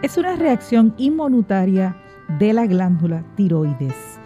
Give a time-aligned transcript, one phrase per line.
[0.00, 1.96] Es una reacción inmunitaria
[2.38, 4.20] de la glándula tiroides.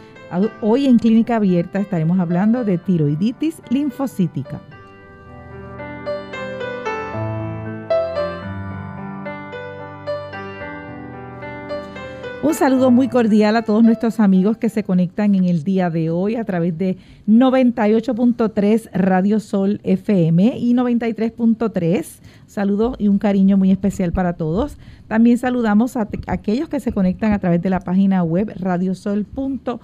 [0.60, 4.60] Hoy en Clínica Abierta estaremos hablando de tiroiditis linfocítica.
[12.42, 16.10] Un saludo muy cordial a todos nuestros amigos que se conectan en el día de
[16.10, 16.98] hoy a través de
[17.28, 22.20] 98.3 Radio Sol FM y 93.3.
[22.46, 24.76] Saludos y un cariño muy especial para todos.
[25.12, 29.80] También saludamos a, aquellos que se conectan a través de la página web radiosol.org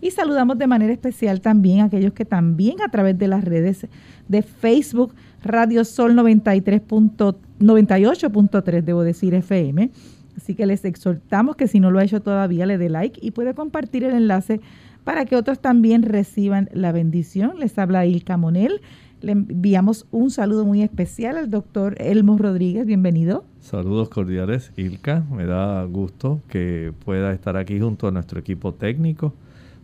[0.00, 3.88] y saludamos de manera especial también a aquellos que también a través de las redes
[4.28, 9.90] de Facebook Radio Sol 98.3 debo decir FM
[10.36, 13.32] Así que les exhortamos que si no lo ha hecho todavía le dé like y
[13.32, 14.60] puede compartir el enlace
[15.02, 17.58] para que otros también reciban la bendición.
[17.58, 18.80] Les habla Ilka Monel.
[19.22, 22.84] Le enviamos un saludo muy especial al doctor Elmo Rodríguez.
[22.84, 23.44] Bienvenido.
[23.60, 25.24] Saludos cordiales, Ilka.
[25.30, 29.32] Me da gusto que pueda estar aquí junto a nuestro equipo técnico.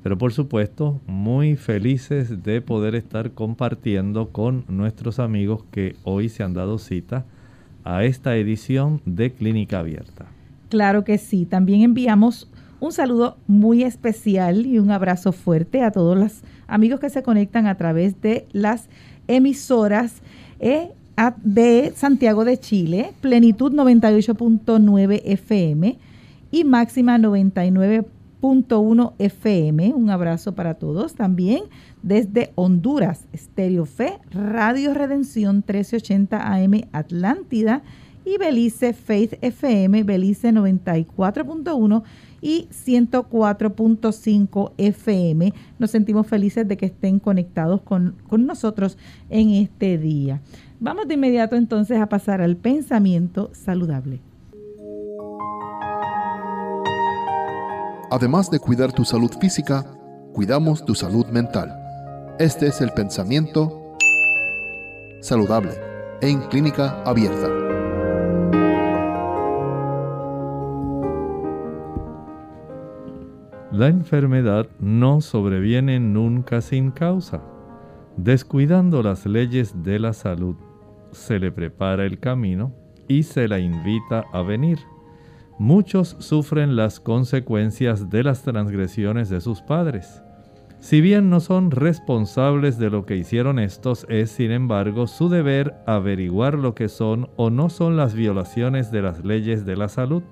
[0.02, 6.42] Pero por supuesto, muy felices de poder estar compartiendo con nuestros amigos que hoy se
[6.42, 7.24] han dado cita
[7.84, 10.26] a esta edición de Clínica Abierta.
[10.68, 11.46] Claro que sí.
[11.46, 12.50] También enviamos
[12.80, 17.66] un saludo muy especial y un abrazo fuerte a todos los amigos que se conectan
[17.66, 18.88] a través de las
[19.28, 20.14] emisoras
[20.58, 20.90] eh,
[21.42, 25.98] de Santiago de Chile, Plenitud 98.9 FM
[26.50, 29.94] y Máxima 99.1 FM.
[29.94, 31.14] Un abrazo para todos.
[31.14, 31.62] También
[32.02, 37.82] desde Honduras, Stereo Fe, Radio Redención 1380 AM Atlántida
[38.24, 42.02] y Belice Faith FM, Belice 94.1
[42.40, 45.52] y 104.5 FM.
[45.78, 48.96] Nos sentimos felices de que estén conectados con, con nosotros
[49.30, 50.40] en este día.
[50.80, 54.20] Vamos de inmediato entonces a pasar al pensamiento saludable.
[58.10, 59.84] Además de cuidar tu salud física,
[60.32, 61.76] cuidamos tu salud mental.
[62.38, 63.96] Este es el pensamiento
[65.20, 65.72] saludable
[66.22, 67.77] en clínica abierta.
[73.78, 77.44] La enfermedad no sobreviene nunca sin causa.
[78.16, 80.56] Descuidando las leyes de la salud,
[81.12, 82.74] se le prepara el camino
[83.06, 84.80] y se la invita a venir.
[85.60, 90.24] Muchos sufren las consecuencias de las transgresiones de sus padres.
[90.80, 95.76] Si bien no son responsables de lo que hicieron estos, es sin embargo su deber
[95.86, 100.24] averiguar lo que son o no son las violaciones de las leyes de la salud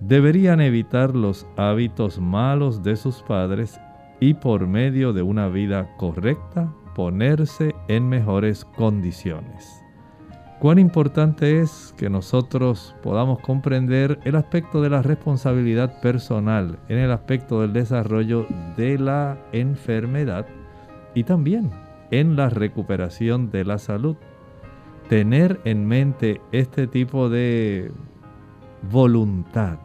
[0.00, 3.78] deberían evitar los hábitos malos de sus padres
[4.18, 9.82] y por medio de una vida correcta ponerse en mejores condiciones.
[10.58, 17.10] Cuán importante es que nosotros podamos comprender el aspecto de la responsabilidad personal en el
[17.12, 18.46] aspecto del desarrollo
[18.76, 20.46] de la enfermedad
[21.14, 21.70] y también
[22.10, 24.16] en la recuperación de la salud.
[25.08, 27.90] Tener en mente este tipo de
[28.90, 29.78] voluntad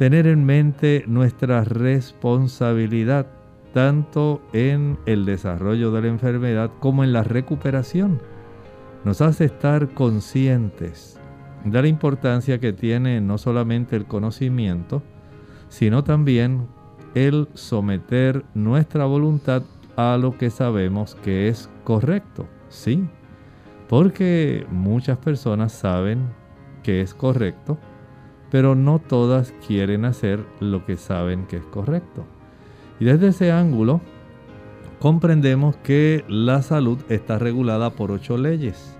[0.00, 3.26] tener en mente nuestra responsabilidad
[3.74, 8.18] tanto en el desarrollo de la enfermedad como en la recuperación.
[9.04, 11.20] Nos hace estar conscientes
[11.66, 15.02] de la importancia que tiene no solamente el conocimiento,
[15.68, 16.66] sino también
[17.14, 19.64] el someter nuestra voluntad
[19.96, 22.46] a lo que sabemos que es correcto.
[22.70, 23.06] Sí,
[23.86, 26.30] porque muchas personas saben
[26.82, 27.78] que es correcto,
[28.50, 32.24] pero no todas quieren hacer lo que saben que es correcto.
[32.98, 34.00] Y desde ese ángulo
[34.98, 38.98] comprendemos que la salud está regulada por ocho leyes.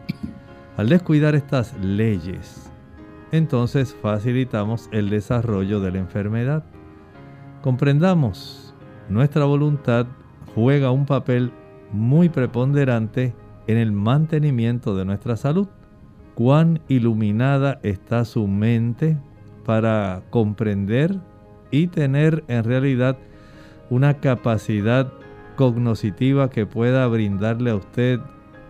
[0.76, 2.70] Al descuidar estas leyes,
[3.32, 6.64] entonces facilitamos el desarrollo de la enfermedad.
[7.60, 8.74] Comprendamos,
[9.08, 10.06] nuestra voluntad
[10.54, 11.52] juega un papel
[11.92, 13.34] muy preponderante
[13.66, 15.68] en el mantenimiento de nuestra salud.
[16.34, 19.18] Cuán iluminada está su mente
[19.64, 21.18] para comprender
[21.70, 23.16] y tener en realidad
[23.90, 25.12] una capacidad
[25.56, 28.20] cognoscitiva que pueda brindarle a usted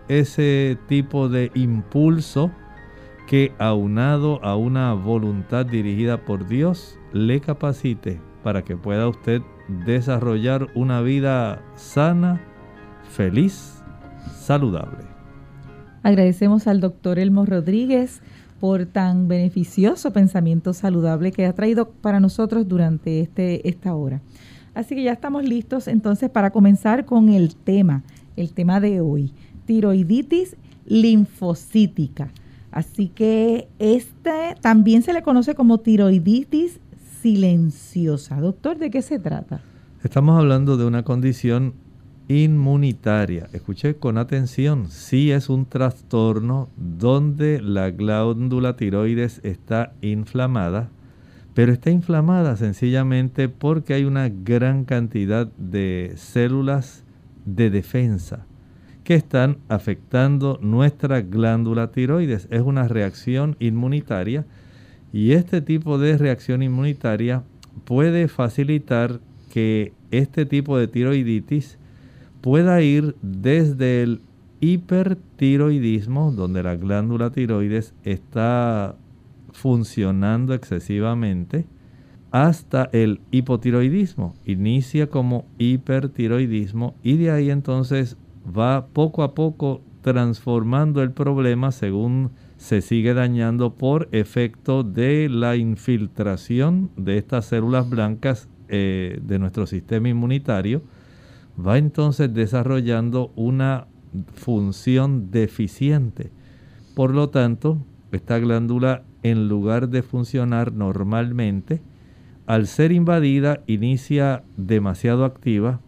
[0.07, 2.51] ese tipo de impulso
[3.27, 9.41] que aunado a una voluntad dirigida por Dios le capacite para que pueda usted
[9.85, 12.41] desarrollar una vida sana,
[13.09, 13.81] feliz,
[14.33, 15.05] saludable.
[16.03, 18.21] Agradecemos al doctor Elmo Rodríguez
[18.61, 24.21] por tan beneficioso pensamiento saludable que ha traído para nosotros durante este, esta hora.
[24.75, 28.03] Así que ya estamos listos entonces para comenzar con el tema,
[28.35, 29.33] el tema de hoy,
[29.65, 30.55] tiroiditis
[30.85, 32.31] linfocítica.
[32.69, 36.79] Así que este también se le conoce como tiroiditis
[37.19, 38.39] silenciosa.
[38.39, 39.61] Doctor, ¿de qué se trata?
[40.03, 41.73] Estamos hablando de una condición
[42.31, 43.49] inmunitaria.
[43.51, 50.89] Escuché con atención, sí es un trastorno donde la glándula tiroides está inflamada,
[51.53, 57.03] pero está inflamada sencillamente porque hay una gran cantidad de células
[57.43, 58.45] de defensa
[59.03, 62.47] que están afectando nuestra glándula tiroides.
[62.49, 64.45] Es una reacción inmunitaria
[65.11, 67.43] y este tipo de reacción inmunitaria
[67.83, 69.19] puede facilitar
[69.51, 71.77] que este tipo de tiroiditis
[72.41, 74.21] pueda ir desde el
[74.59, 78.95] hipertiroidismo, donde la glándula tiroides está
[79.51, 81.65] funcionando excesivamente,
[82.31, 84.35] hasta el hipotiroidismo.
[84.45, 92.31] Inicia como hipertiroidismo y de ahí entonces va poco a poco transformando el problema según
[92.57, 99.67] se sigue dañando por efecto de la infiltración de estas células blancas eh, de nuestro
[99.67, 100.81] sistema inmunitario
[101.65, 103.87] va entonces desarrollando una
[104.33, 106.31] función deficiente.
[106.95, 107.77] Por lo tanto,
[108.11, 111.81] esta glándula, en lugar de funcionar normalmente,
[112.47, 115.79] al ser invadida, inicia demasiado activa,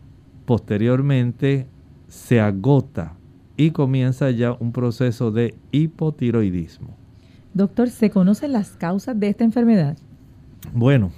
[0.45, 1.67] posteriormente
[2.07, 3.15] se agota
[3.57, 6.95] y comienza ya un proceso de hipotiroidismo.
[7.53, 9.97] Doctor, ¿se conocen las causas de esta enfermedad?
[10.73, 11.11] Bueno,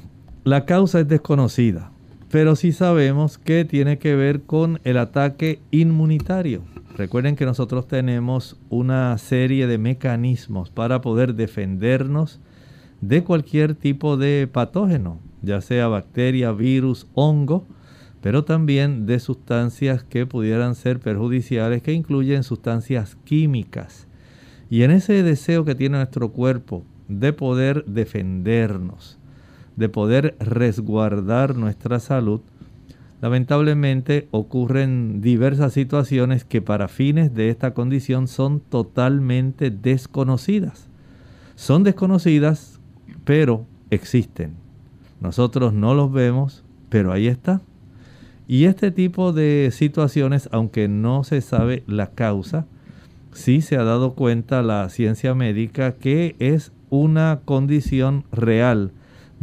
[0.44, 1.92] la causa es desconocida
[2.36, 6.64] pero sí sabemos que tiene que ver con el ataque inmunitario.
[6.98, 12.42] Recuerden que nosotros tenemos una serie de mecanismos para poder defendernos
[13.00, 17.66] de cualquier tipo de patógeno, ya sea bacteria, virus, hongo,
[18.20, 24.10] pero también de sustancias que pudieran ser perjudiciales, que incluyen sustancias químicas.
[24.70, 29.20] Y en ese deseo que tiene nuestro cuerpo de poder defendernos,
[29.76, 32.42] de poder resguardar nuestra salud,
[33.22, 40.88] lamentablemente ocurren diversas situaciones que para fines de esta condición son totalmente desconocidas.
[41.56, 42.80] Son desconocidas,
[43.24, 44.54] pero existen.
[45.22, 47.62] Nosotros no los vemos, pero ahí está.
[48.48, 52.68] Y este tipo de situaciones, aunque no se sabe la causa,
[53.32, 58.92] sí se ha dado cuenta la ciencia médica que es una condición real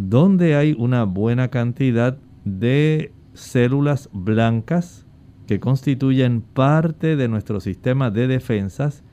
[0.09, 5.07] donde hay una buena cantidad de células blancas
[5.47, 9.05] que constituyen parte de nuestro sistema de defensas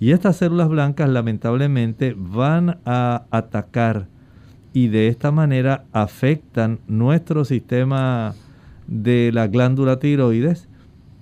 [0.00, 4.08] y estas células blancas lamentablemente van a atacar
[4.72, 8.34] y de esta manera afectan nuestro sistema
[8.88, 10.68] de la glándula tiroides.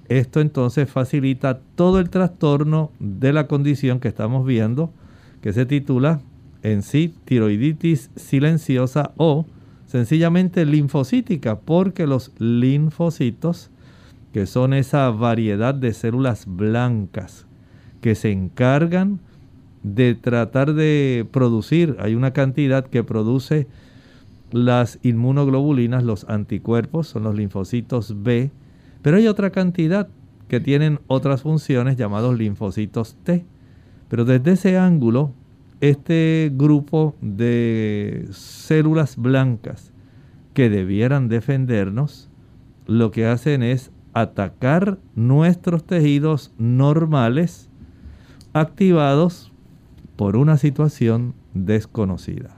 [0.08, 4.92] Esto entonces facilita todo el trastorno de la condición que estamos viendo
[5.42, 6.20] que se titula
[6.62, 9.46] en sí tiroiditis silenciosa o
[9.86, 13.70] sencillamente linfocítica, porque los linfocitos,
[14.32, 17.46] que son esa variedad de células blancas
[18.00, 19.20] que se encargan
[19.82, 23.66] de tratar de producir, hay una cantidad que produce
[24.52, 28.50] las inmunoglobulinas, los anticuerpos, son los linfocitos B,
[29.02, 30.08] pero hay otra cantidad
[30.48, 33.44] que tienen otras funciones llamados linfocitos T.
[34.08, 35.32] Pero desde ese ángulo
[35.80, 39.92] este grupo de células blancas
[40.54, 42.28] que debieran defendernos,
[42.86, 47.68] lo que hacen es atacar nuestros tejidos normales
[48.52, 49.52] activados
[50.16, 52.56] por una situación desconocida.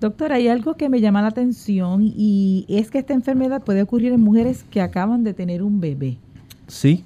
[0.00, 4.12] Doctor, hay algo que me llama la atención y es que esta enfermedad puede ocurrir
[4.12, 6.18] en mujeres que acaban de tener un bebé.
[6.66, 7.04] Sí,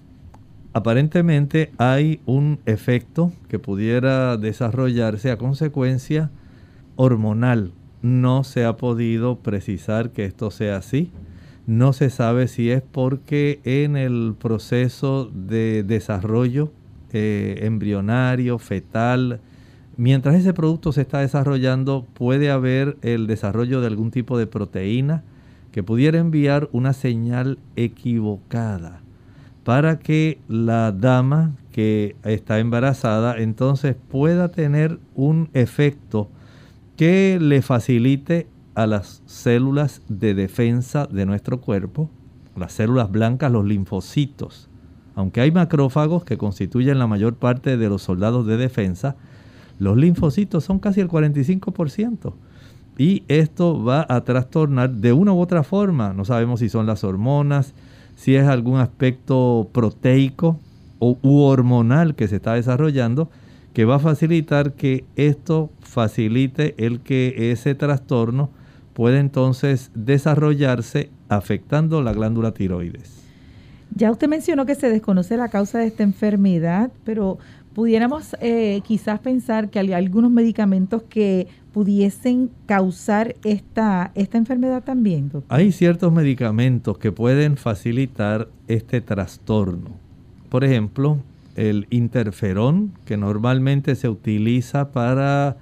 [0.76, 6.30] aparentemente hay un efecto que pudiera desarrollarse a consecuencia
[6.96, 7.72] hormonal.
[8.02, 11.10] No se ha podido precisar que esto sea así.
[11.66, 16.72] No se sabe si es porque en el proceso de desarrollo
[17.10, 19.40] eh, embrionario, fetal,
[19.96, 25.24] mientras ese producto se está desarrollando, puede haber el desarrollo de algún tipo de proteína
[25.72, 29.05] que pudiera enviar una señal equivocada
[29.66, 36.28] para que la dama que está embarazada, entonces pueda tener un efecto
[36.96, 38.46] que le facilite
[38.76, 42.08] a las células de defensa de nuestro cuerpo,
[42.54, 44.68] las células blancas, los linfocitos.
[45.16, 49.16] Aunque hay macrófagos que constituyen la mayor parte de los soldados de defensa,
[49.80, 52.34] los linfocitos son casi el 45%.
[52.98, 56.12] Y esto va a trastornar de una u otra forma.
[56.12, 57.74] No sabemos si son las hormonas,
[58.16, 60.58] si es algún aspecto proteico
[60.98, 63.30] o u hormonal que se está desarrollando,
[63.72, 68.50] que va a facilitar que esto facilite el que ese trastorno
[68.94, 73.22] pueda entonces desarrollarse afectando la glándula tiroides.
[73.94, 77.38] Ya usted mencionó que se desconoce la causa de esta enfermedad, pero
[77.74, 81.46] pudiéramos eh, quizás pensar que hay algunos medicamentos que
[81.76, 85.30] pudiesen causar esta, esta enfermedad también.
[85.50, 89.90] Hay ciertos medicamentos que pueden facilitar este trastorno.
[90.48, 91.18] Por ejemplo,
[91.54, 95.58] el interferón, que normalmente se utiliza para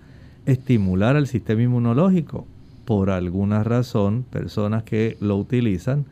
[0.47, 2.47] estimular el sistema inmunológico.
[2.85, 6.05] Por alguna razón, personas que lo utilizan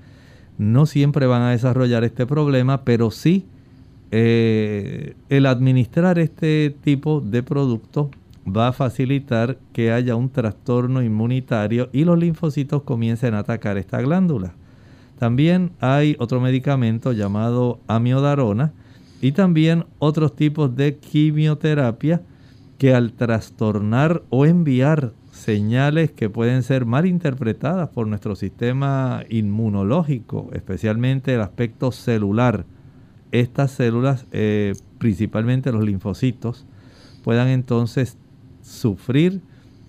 [0.58, 3.44] no siempre van a desarrollar este problema, pero sí
[4.10, 8.10] eh, el administrar este tipo de producto
[8.46, 14.00] va a facilitar que haya un trastorno inmunitario y los linfocitos comiencen a atacar esta
[14.00, 14.54] glándula.
[15.18, 18.72] También hay otro medicamento llamado amiodarona
[19.20, 22.22] y también otros tipos de quimioterapia
[22.78, 30.50] que al trastornar o enviar señales que pueden ser mal interpretadas por nuestro sistema inmunológico,
[30.52, 32.66] especialmente el aspecto celular,
[33.30, 36.66] estas células, eh, principalmente los linfocitos,
[37.22, 38.18] puedan entonces
[38.72, 39.42] sufrir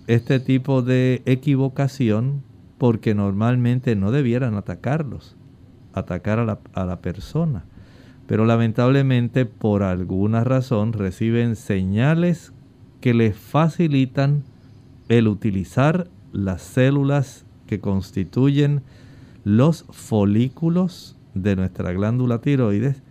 [0.06, 2.42] este tipo de equivocación
[2.78, 5.36] porque normalmente no debieran atacarlos,
[5.94, 7.64] atacar a la, a la persona.
[8.26, 12.52] Pero lamentablemente por alguna razón reciben señales
[13.00, 14.44] que les facilitan
[15.08, 18.82] el utilizar las células que constituyen
[19.44, 23.02] los folículos de nuestra glándula tiroides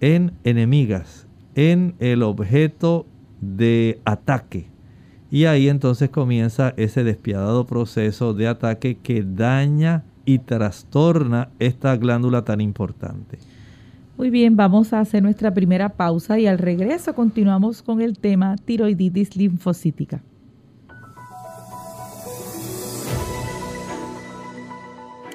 [0.00, 3.06] en enemigas, en el objeto
[3.40, 4.70] de ataque
[5.30, 12.44] y ahí entonces comienza ese despiadado proceso de ataque que daña y trastorna esta glándula
[12.44, 13.38] tan importante.
[14.16, 18.56] Muy bien, vamos a hacer nuestra primera pausa y al regreso continuamos con el tema
[18.56, 20.20] tiroiditis linfocítica.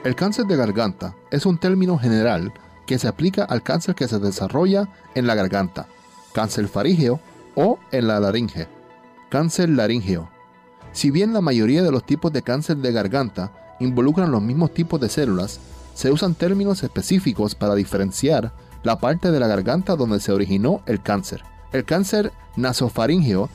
[0.03, 2.53] El cáncer de garganta es un término general
[2.85, 5.87] que se aplica al cáncer que se desarrolla en la garganta,
[6.33, 7.19] cáncer farígeo
[7.55, 8.74] o en la laringe.
[9.29, 10.29] Cáncer laríngeo.
[10.91, 15.01] Si bien la mayoría de los tipos de cáncer de garganta involucran los mismos tipos
[15.01, 15.59] de células,
[15.93, 18.53] se usan términos específicos para diferenciar
[18.83, 21.43] la parte de la garganta donde se originó el cáncer.
[21.73, 23.49] El cáncer nasofaríngeo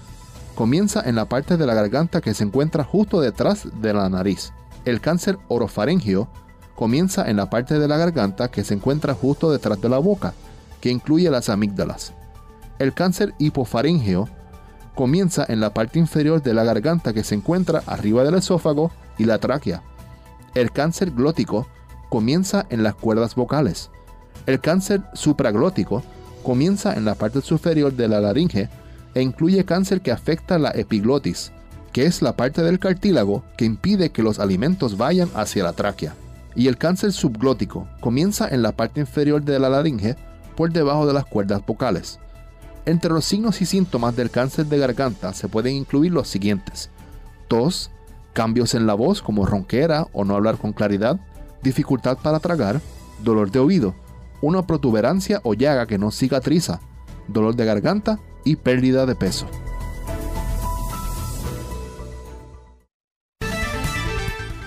[0.55, 4.53] comienza en la parte de la garganta que se encuentra justo detrás de la nariz.
[4.85, 6.29] El cáncer orofaríngeo
[6.75, 10.35] comienza en la parte de la garganta que se encuentra justo detrás de la boca,
[10.81, 12.13] que incluye las amígdalas.
[12.79, 14.29] El cáncer hipofaríngeo
[15.01, 19.25] comienza en la parte inferior de la garganta que se encuentra arriba del esófago y
[19.25, 19.83] la tráquea.
[20.55, 21.67] El cáncer glótico
[22.11, 23.89] comienza en las cuerdas vocales.
[24.45, 26.03] El cáncer supraglótico
[26.43, 28.69] comienza en la parte superior de la laringe
[29.15, 31.51] e incluye cáncer que afecta la epiglotis,
[31.95, 36.13] que es la parte del cartílago que impide que los alimentos vayan hacia la tráquea.
[36.55, 40.17] Y el cáncer subglótico comienza en la parte inferior de la laringe
[40.59, 42.21] por debajo de las cuerdas vocales.
[42.87, 46.91] Entre los signos y síntomas del cáncer de garganta se pueden incluir los siguientes.
[47.49, 47.91] Tos,
[48.33, 51.21] cambios en la voz como ronquera o no hablar con claridad,
[51.63, 52.81] dificultad para tragar,
[53.23, 53.95] dolor de oído,
[54.41, 56.81] una protuberancia o llaga que no cicatriza,
[57.29, 59.47] dolor de garganta y pérdida de peso.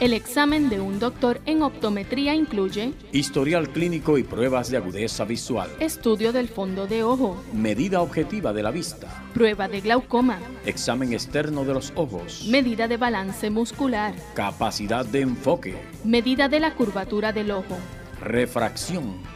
[0.04, 5.70] El examen de un doctor en optometría incluye historial clínico y pruebas de agudeza visual,
[5.80, 11.64] estudio del fondo de ojo, medida objetiva de la vista, prueba de glaucoma, examen externo
[11.64, 17.52] de los ojos, medida de balance muscular, capacidad de enfoque, medida de la curvatura del
[17.52, 17.78] ojo,
[18.20, 19.33] refracción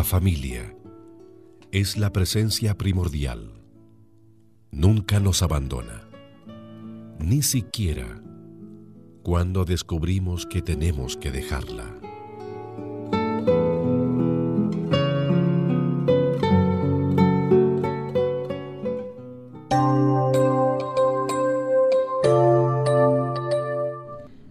[0.00, 0.74] La familia
[1.72, 3.52] es la presencia primordial.
[4.70, 6.08] Nunca nos abandona,
[7.18, 8.22] ni siquiera
[9.22, 11.99] cuando descubrimos que tenemos que dejarla.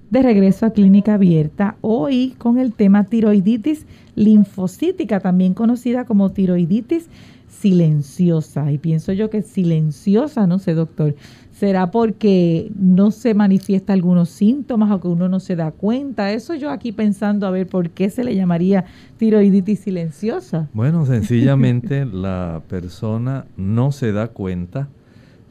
[0.10, 3.86] De regreso a Clínica Abierta, hoy con el tema tiroiditis
[4.16, 7.08] linfocítica, también conocida como tiroiditis
[7.48, 8.72] silenciosa.
[8.72, 11.16] Y pienso yo que silenciosa, no sé, doctor,
[11.52, 16.32] será porque no se manifiesta algunos síntomas o que uno no se da cuenta.
[16.32, 18.86] Eso yo aquí pensando a ver por qué se le llamaría
[19.18, 20.70] tiroiditis silenciosa.
[20.74, 24.88] Bueno, sencillamente la persona no se da cuenta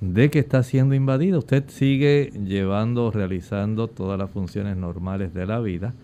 [0.01, 1.39] de que está siendo invadida.
[1.39, 5.95] Usted sigue llevando, realizando todas las funciones normales de la vida,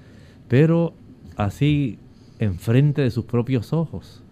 [0.49, 0.95] pero
[1.37, 1.99] así
[2.39, 4.23] enfrente de sus propios ojos.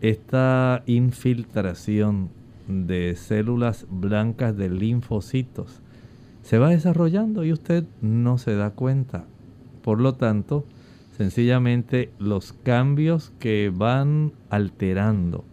[0.00, 2.30] Esta infiltración
[2.68, 5.80] de células blancas de linfocitos
[6.42, 9.24] se va desarrollando y usted no se da cuenta.
[9.82, 10.64] Por lo tanto,
[11.16, 15.44] sencillamente los cambios que van alterando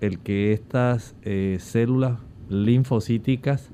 [0.00, 3.70] el que estas eh, células linfocíticas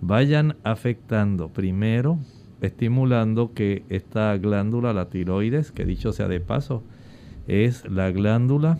[0.00, 2.18] vayan afectando primero,
[2.60, 6.82] estimulando que esta glándula, la tiroides, que dicho sea de paso,
[7.48, 8.78] es la glándula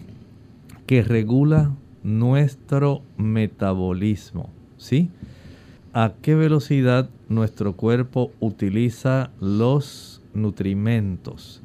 [0.86, 1.72] que regula
[2.02, 5.10] nuestro metabolismo, ¿sí?
[5.92, 11.62] A qué velocidad nuestro cuerpo utiliza los nutrimentos.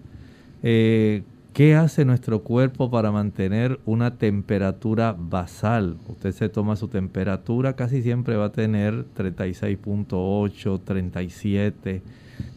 [0.64, 1.24] Eh,
[1.58, 5.98] ¿Qué hace nuestro cuerpo para mantener una temperatura basal?
[6.08, 12.04] Usted se toma su temperatura, casi siempre va a tener 36.8, 37,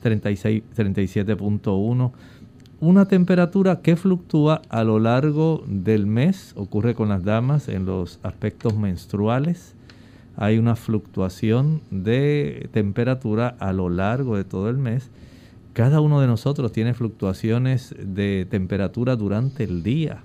[0.03, 2.13] 36, 37.1.
[2.81, 8.21] Una temperatura que fluctúa a lo largo del mes, ocurre con las damas en los
[8.23, 9.77] aspectos menstruales.
[10.37, 15.11] Hay una fluctuación de temperatura a lo largo de todo el mes
[15.73, 20.25] cada uno de nosotros tiene fluctuaciones de temperatura durante el día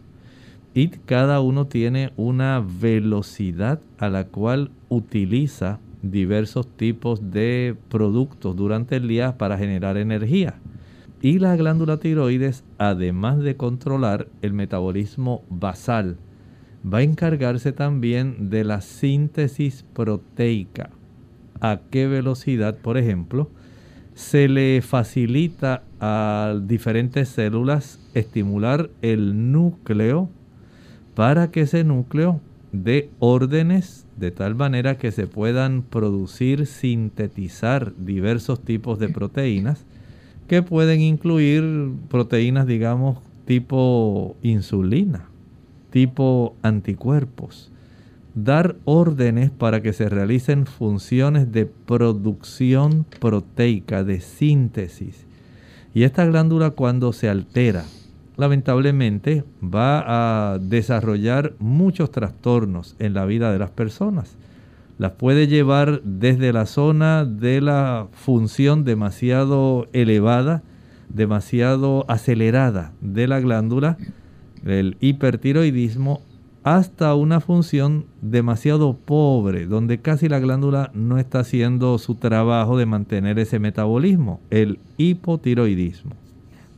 [0.73, 8.97] y cada uno tiene una velocidad a la cual utiliza diversos tipos de productos durante
[8.97, 10.55] el día para generar energía.
[11.21, 16.17] Y la glándula tiroides, además de controlar el metabolismo basal,
[16.85, 20.89] va a encargarse también de la síntesis proteica.
[21.61, 23.49] ¿A qué velocidad, por ejemplo?
[24.15, 30.29] Se le facilita a diferentes células estimular el núcleo
[31.15, 32.39] para que ese núcleo
[32.71, 39.85] dé órdenes de tal manera que se puedan producir, sintetizar diversos tipos de proteínas
[40.47, 45.27] que pueden incluir proteínas, digamos, tipo insulina,
[45.89, 47.71] tipo anticuerpos
[48.35, 55.25] dar órdenes para que se realicen funciones de producción proteica, de síntesis.
[55.93, 57.85] Y esta glándula cuando se altera,
[58.35, 64.35] lamentablemente va a desarrollar muchos trastornos en la vida de las personas.
[64.97, 70.63] Las puede llevar desde la zona de la función demasiado elevada,
[71.07, 73.97] demasiado acelerada de la glándula,
[74.65, 76.21] el hipertiroidismo,
[76.65, 82.87] hasta una función demasiado pobre, donde casi la glándula no está haciendo su trabajo de
[82.87, 86.13] mantener ese metabolismo, el hipotiroidismo.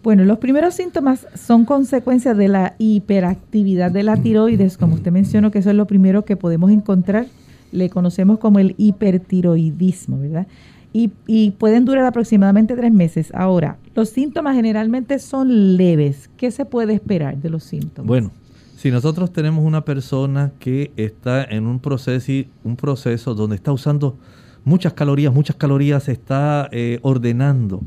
[0.04, 5.52] Bueno, los primeros síntomas son consecuencias de la hiperactividad de la tiroides, como usted mencionó,
[5.52, 7.26] que eso es lo primero que podemos encontrar.
[7.72, 10.48] Le conocemos como el hipertiroidismo, ¿verdad?
[10.92, 13.34] Y, y, pueden durar aproximadamente tres meses.
[13.34, 16.30] Ahora, los síntomas generalmente son leves.
[16.36, 18.08] ¿Qué se puede esperar de los síntomas?
[18.08, 18.32] Bueno,
[18.78, 24.18] si nosotros tenemos una persona que está en un proceso, un proceso donde está usando
[24.66, 27.82] muchas calorías, muchas calorías, está eh, ordenando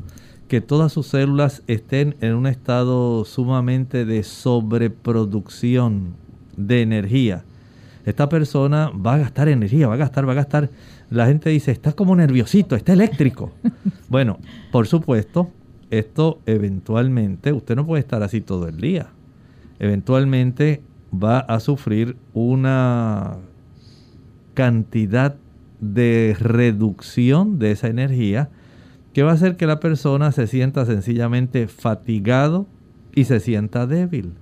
[0.49, 6.15] que todas sus células estén en un estado sumamente de sobreproducción
[6.57, 7.45] de energía.
[8.05, 10.71] Esta persona va a gastar energía, va a gastar, va a gastar.
[11.09, 13.53] La gente dice, está como nerviosito, está eléctrico.
[14.09, 14.39] bueno,
[14.73, 15.51] por supuesto,
[15.89, 19.07] esto eventualmente, usted no puede estar así todo el día
[19.81, 23.37] eventualmente va a sufrir una
[24.53, 25.35] cantidad
[25.79, 28.49] de reducción de esa energía
[29.11, 32.67] que va a hacer que la persona se sienta sencillamente fatigado
[33.15, 34.33] y se sienta débil.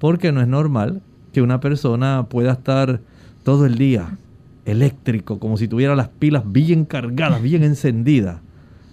[0.00, 1.00] Porque no es normal
[1.32, 3.00] que una persona pueda estar
[3.44, 4.18] todo el día
[4.64, 8.40] eléctrico, como si tuviera las pilas bien cargadas, bien encendidas.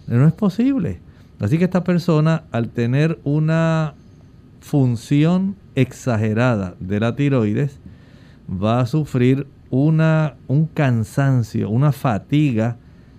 [0.05, 1.01] No es posible.
[1.39, 3.95] Así que esta persona, al tener una
[4.61, 7.79] función exagerada de la tiroides,
[8.49, 12.77] va a sufrir una, un cansancio, una fatiga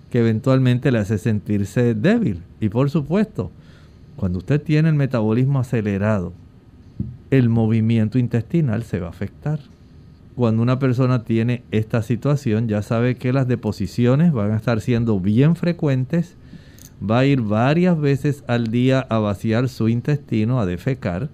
[0.09, 2.43] que eventualmente le hace sentirse débil.
[2.59, 3.51] Y por supuesto,
[4.17, 6.33] cuando usted tiene el metabolismo acelerado,
[7.31, 9.59] el movimiento intestinal se va a afectar.
[10.35, 15.19] Cuando una persona tiene esta situación, ya sabe que las deposiciones van a estar siendo
[15.19, 16.35] bien frecuentes,
[17.01, 21.29] va a ir varias veces al día a vaciar su intestino, a defecar.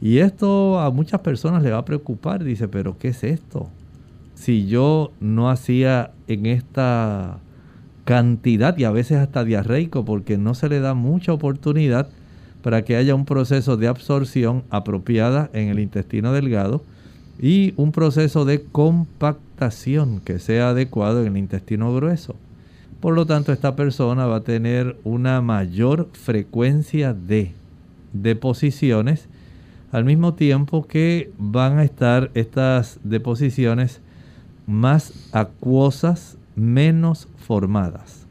[0.00, 2.44] Y esto a muchas personas le va a preocupar.
[2.44, 3.68] Dice, pero ¿qué es esto?
[4.34, 7.38] Si yo no hacía en esta
[8.04, 12.08] cantidad y a veces hasta diarreico porque no se le da mucha oportunidad
[12.62, 16.82] para que haya un proceso de absorción apropiada en el intestino delgado
[17.40, 22.34] y un proceso de compactación que sea adecuado en el intestino grueso.
[23.00, 27.52] Por lo tanto, esta persona va a tener una mayor frecuencia de
[28.12, 29.28] deposiciones
[29.90, 34.00] al mismo tiempo que van a estar estas deposiciones
[34.66, 38.26] más acuosas, menos formadas.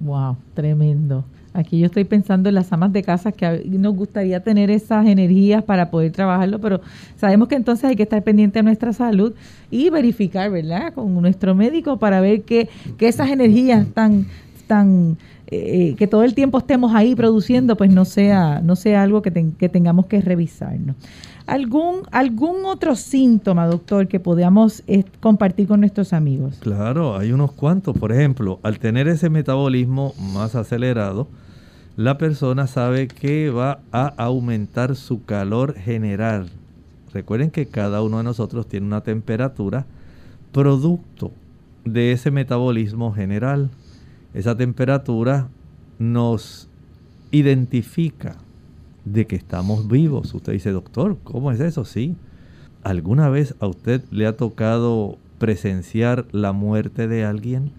[0.00, 1.24] Wow, tremendo.
[1.54, 5.64] Aquí yo estoy pensando en las amas de casa que nos gustaría tener esas energías
[5.64, 6.80] para poder trabajarlo, pero
[7.16, 9.34] sabemos que entonces hay que estar pendiente de nuestra salud
[9.70, 10.92] y verificar, ¿verdad?
[10.92, 14.26] Con nuestro médico para ver que, que esas energías tan,
[14.66, 15.16] tan
[15.50, 19.32] eh, que todo el tiempo estemos ahí produciendo, pues no sea, no sea algo que,
[19.58, 20.96] que tengamos que revisarnos.
[21.46, 26.58] ¿Algún, ¿Algún otro síntoma, doctor, que podamos eh, compartir con nuestros amigos?
[26.60, 27.96] Claro, hay unos cuantos.
[27.96, 31.26] Por ejemplo, al tener ese metabolismo más acelerado,
[31.96, 36.50] la persona sabe que va a aumentar su calor general.
[37.14, 39.86] Recuerden que cada uno de nosotros tiene una temperatura
[40.52, 41.32] producto
[41.86, 43.70] de ese metabolismo general.
[44.34, 45.48] Esa temperatura
[45.98, 46.68] nos
[47.30, 48.36] identifica
[49.04, 50.34] de que estamos vivos.
[50.34, 51.84] Usted dice, doctor, ¿cómo es eso?
[51.84, 52.16] Sí.
[52.82, 57.72] ¿Alguna vez a usted le ha tocado presenciar la muerte de alguien?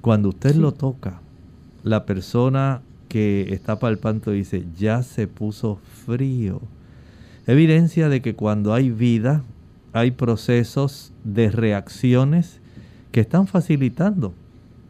[0.00, 1.20] Cuando usted lo toca,
[1.84, 6.60] la persona que está palpando dice, ya se puso frío.
[7.46, 9.42] Evidencia de que cuando hay vida,
[9.92, 12.60] hay procesos de reacciones
[13.10, 14.32] que están facilitando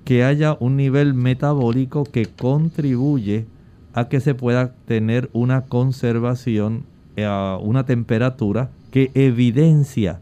[0.04, 3.46] que haya un nivel metabólico que contribuye
[3.94, 6.84] a que se pueda tener una conservación
[7.18, 10.20] a una temperatura que evidencia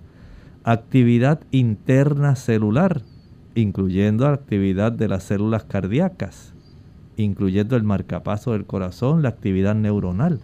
[0.64, 3.02] actividad interna celular,
[3.54, 6.52] incluyendo actividad de las células cardíacas,
[7.16, 10.40] incluyendo el marcapaso del corazón, la actividad neuronal.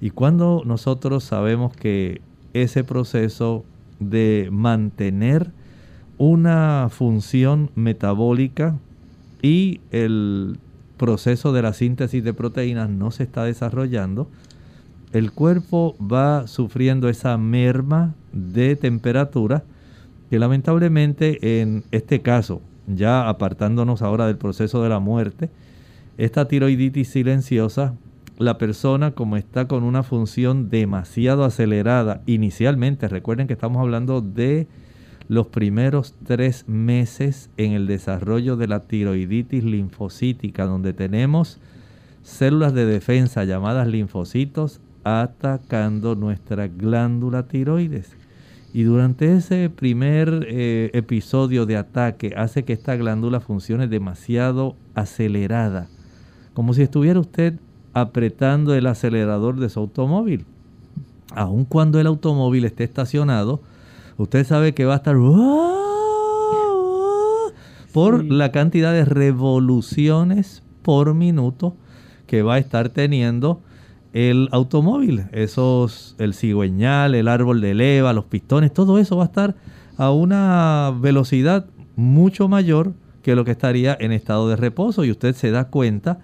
[0.00, 2.20] Y cuando nosotros sabemos que
[2.52, 3.64] ese proceso
[4.00, 5.50] de mantener
[6.18, 8.76] una función metabólica
[9.42, 10.58] y el
[10.96, 14.28] proceso de la síntesis de proteínas no se está desarrollando,
[15.12, 19.64] el cuerpo va sufriendo esa merma de temperatura
[20.30, 25.50] que lamentablemente en este caso, ya apartándonos ahora del proceso de la muerte,
[26.18, 27.94] esta tiroiditis silenciosa,
[28.38, 34.66] la persona como está con una función demasiado acelerada inicialmente, recuerden que estamos hablando de
[35.28, 41.60] los primeros tres meses en el desarrollo de la tiroiditis linfocítica, donde tenemos
[42.22, 48.16] células de defensa llamadas linfocitos atacando nuestra glándula tiroides.
[48.72, 55.88] Y durante ese primer eh, episodio de ataque hace que esta glándula funcione demasiado acelerada,
[56.54, 57.54] como si estuviera usted
[57.92, 60.44] apretando el acelerador de su automóvil.
[61.34, 63.60] Aun cuando el automóvil esté estacionado,
[64.16, 65.16] usted sabe que va a estar
[67.92, 71.76] por la cantidad de revoluciones por minuto
[72.26, 73.62] que va a estar teniendo
[74.12, 75.26] el automóvil.
[75.32, 79.56] Esos, el cigüeñal, el árbol de leva, los pistones, todo eso va a estar
[79.96, 85.04] a una velocidad mucho mayor que lo que estaría en estado de reposo.
[85.04, 86.18] Y usted se da cuenta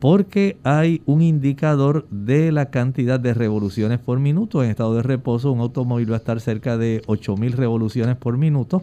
[0.00, 4.64] porque hay un indicador de la cantidad de revoluciones por minuto.
[4.64, 8.82] En estado de reposo un automóvil va a estar cerca de 8000 revoluciones por minuto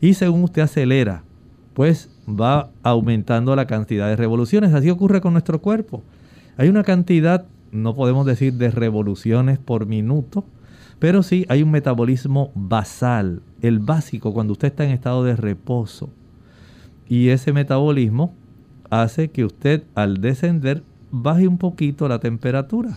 [0.00, 1.24] y según usted acelera,
[1.74, 4.72] pues va aumentando la cantidad de revoluciones.
[4.72, 6.04] Así ocurre con nuestro cuerpo.
[6.56, 10.44] Hay una cantidad, no podemos decir de revoluciones por minuto,
[11.00, 16.10] pero sí hay un metabolismo basal, el básico cuando usted está en estado de reposo.
[17.08, 18.34] Y ese metabolismo
[19.02, 22.96] hace que usted al descender baje un poquito la temperatura.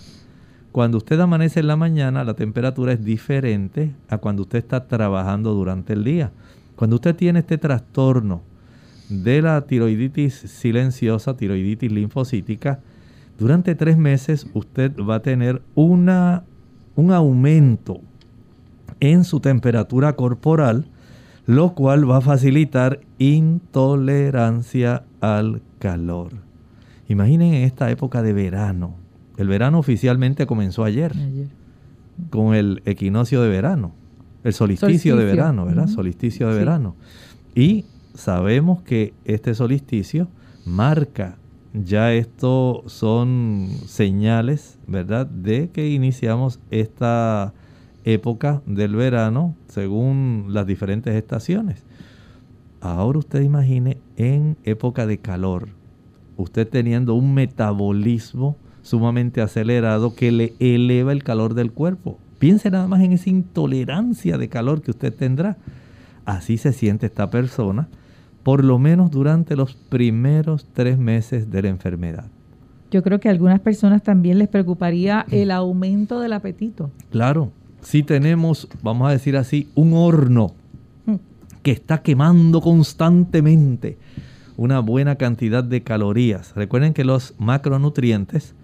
[0.72, 5.54] Cuando usted amanece en la mañana, la temperatura es diferente a cuando usted está trabajando
[5.54, 6.32] durante el día.
[6.76, 8.42] Cuando usted tiene este trastorno
[9.10, 12.80] de la tiroiditis silenciosa, tiroiditis linfocítica,
[13.40, 16.44] durante tres meses usted va a tener una,
[16.96, 18.02] un aumento
[19.00, 20.86] en su temperatura corporal,
[21.48, 26.34] lo cual va a facilitar intolerancia al calor.
[27.08, 28.96] Imaginen en esta época de verano.
[29.38, 31.16] El verano oficialmente comenzó ayer,
[32.30, 33.94] con el equinoccio de verano,
[34.44, 35.88] el solsticio, de verano, ¿verdad?
[35.88, 36.96] Solsticio de verano.
[37.56, 40.28] Y sabemos que este solsticio
[40.66, 41.38] marca
[41.74, 47.54] ya esto son señales, ¿verdad?, de que iniciamos esta
[48.14, 51.84] época del verano según las diferentes estaciones.
[52.80, 55.70] Ahora usted imagine en época de calor,
[56.38, 62.18] usted teniendo un metabolismo sumamente acelerado que le eleva el calor del cuerpo.
[62.40, 65.58] Piense nada más en esa intolerancia de calor que usted tendrá.
[66.24, 67.90] Así se siente esta persona,
[68.44, 72.26] por lo menos durante los primeros tres meses de la enfermedad.
[72.90, 76.90] Yo creo que a algunas personas también les preocuparía el aumento del apetito.
[77.10, 80.54] Claro, si tenemos, vamos a decir así, un horno
[81.06, 81.16] hmm.
[81.62, 83.98] que está quemando constantemente
[84.58, 86.54] una buena cantidad de calorías.
[86.56, 88.56] Recuerden que los macronutrientes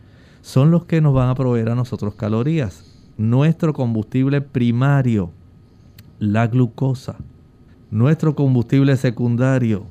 [0.41, 2.83] son los que nos van a proveer a nosotros calorías.
[3.15, 5.29] Nuestro combustible primario,
[6.19, 7.15] la glucosa.
[7.91, 9.85] Nuestro combustible secundario,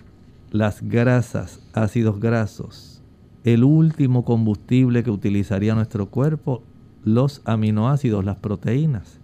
[0.50, 3.00] las grasas, ácidos grasos.
[3.44, 6.64] El último combustible que utilizaría nuestro cuerpo,
[7.04, 9.20] los aminoácidos, las proteínas.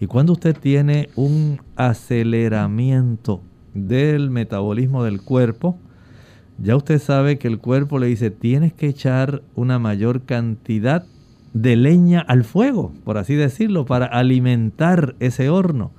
[0.00, 3.42] Y cuando usted tiene un aceleramiento
[3.74, 5.78] del metabolismo del cuerpo,
[6.58, 11.04] ya usted sabe que el cuerpo le dice, tienes que echar una mayor cantidad
[11.54, 15.92] de leña al fuego, por así decirlo, para alimentar ese horno.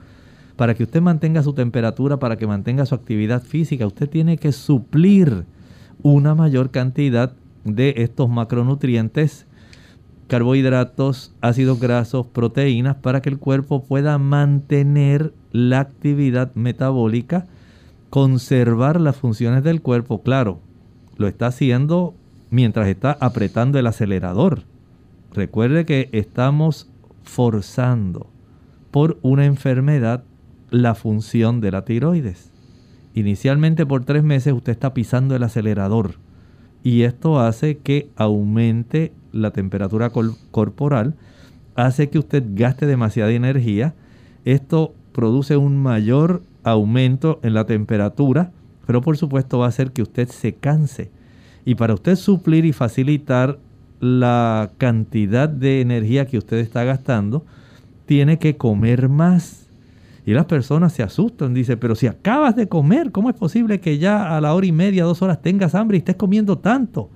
[0.56, 4.52] Para que usted mantenga su temperatura, para que mantenga su actividad física, usted tiene que
[4.52, 5.46] suplir
[6.02, 9.48] una mayor cantidad de estos macronutrientes,
[10.28, 17.48] carbohidratos, ácidos grasos, proteínas, para que el cuerpo pueda mantener la actividad metabólica
[18.10, 20.60] conservar las funciones del cuerpo, claro,
[21.18, 22.14] lo está haciendo
[22.52, 24.62] mientras está apretando el acelerador.
[25.34, 26.92] Recuerde que estamos
[27.24, 28.28] forzando
[28.92, 30.24] por una enfermedad
[30.70, 32.52] la función de la tiroides.
[33.16, 36.16] Inicialmente por tres meses usted está pisando el acelerador
[36.84, 40.12] y esto hace que aumente la temperatura
[40.52, 41.16] corporal,
[41.76, 43.94] hace que usted gaste demasiada energía.
[44.46, 48.52] Esto produce un mayor aumento en la temperatura,
[48.86, 51.12] pero por supuesto va a hacer que usted se canse.
[51.66, 53.58] Y para usted suplir y facilitar
[54.00, 57.46] la cantidad de energía que usted está gastando,
[58.06, 59.68] tiene que comer más.
[60.26, 63.98] Y las personas se asustan, dice, pero si acabas de comer, ¿cómo es posible que
[63.98, 67.10] ya a la hora y media, dos horas tengas hambre y estés comiendo tanto?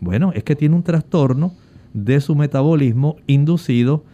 [0.00, 1.54] Bueno, es que tiene un trastorno
[1.94, 4.04] de su metabolismo inducido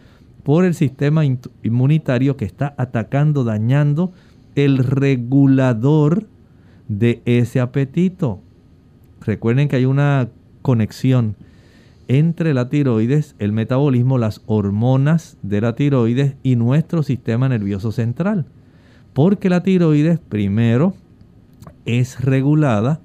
[0.43, 4.11] por el sistema inmunitario que está atacando, dañando
[4.55, 6.27] el regulador
[6.87, 8.39] de ese apetito.
[9.21, 10.29] Recuerden que hay una
[10.61, 11.35] conexión
[12.07, 18.45] entre la tiroides, el metabolismo, las hormonas de la tiroides y nuestro sistema nervioso central.
[19.13, 20.93] Porque la tiroides, primero,
[21.85, 22.99] es regulada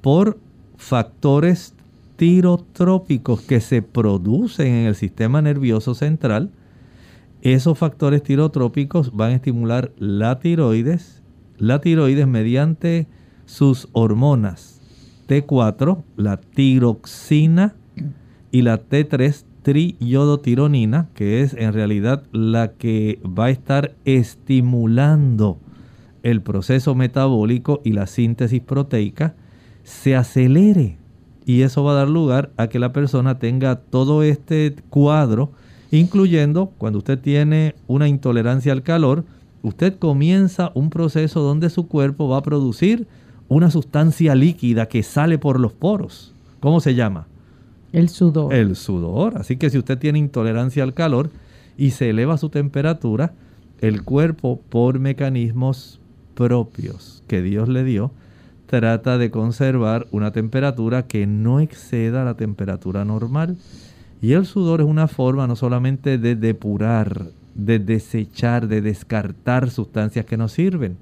[0.00, 0.38] por
[0.76, 1.74] factores
[2.18, 6.50] tirotrópicos que se producen en el sistema nervioso central
[7.42, 11.22] esos factores tirotrópicos van a estimular la tiroides,
[11.56, 13.06] la tiroides mediante
[13.46, 14.80] sus hormonas
[15.28, 17.76] T4, la tiroxina
[18.50, 25.60] y la T3 triyodotironina, que es en realidad la que va a estar estimulando
[26.22, 29.36] el proceso metabólico y la síntesis proteica,
[29.84, 30.98] se acelere.
[31.48, 35.50] Y eso va a dar lugar a que la persona tenga todo este cuadro
[35.90, 39.24] incluyendo cuando usted tiene una intolerancia al calor,
[39.62, 43.06] usted comienza un proceso donde su cuerpo va a producir
[43.48, 46.34] una sustancia líquida que sale por los poros.
[46.60, 47.26] ¿Cómo se llama?
[47.92, 48.52] El sudor.
[48.52, 49.38] El sudor.
[49.38, 51.30] Así que si usted tiene intolerancia al calor
[51.78, 53.32] y se eleva su temperatura,
[53.80, 56.00] el cuerpo por mecanismos
[56.34, 58.10] propios que Dios le dio,
[58.68, 63.56] trata de conservar una temperatura que no exceda la temperatura normal.
[64.20, 70.26] Y el sudor es una forma no solamente de depurar, de desechar, de descartar sustancias
[70.26, 70.98] que no sirven,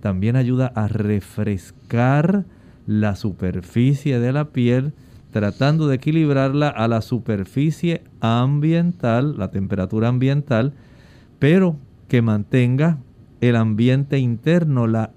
[0.00, 2.44] también ayuda a refrescar
[2.86, 4.92] la superficie de la piel,
[5.32, 10.72] tratando de equilibrarla a la superficie ambiental, la temperatura ambiental,
[11.40, 11.76] pero
[12.06, 12.98] que mantenga
[13.40, 15.10] el ambiente interno, la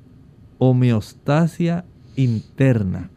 [0.58, 3.10] homeostasia interna,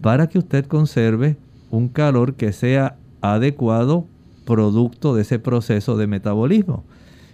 [0.00, 1.36] para que usted conserve
[1.70, 4.06] un calor que sea adecuado
[4.44, 6.84] producto de ese proceso de metabolismo.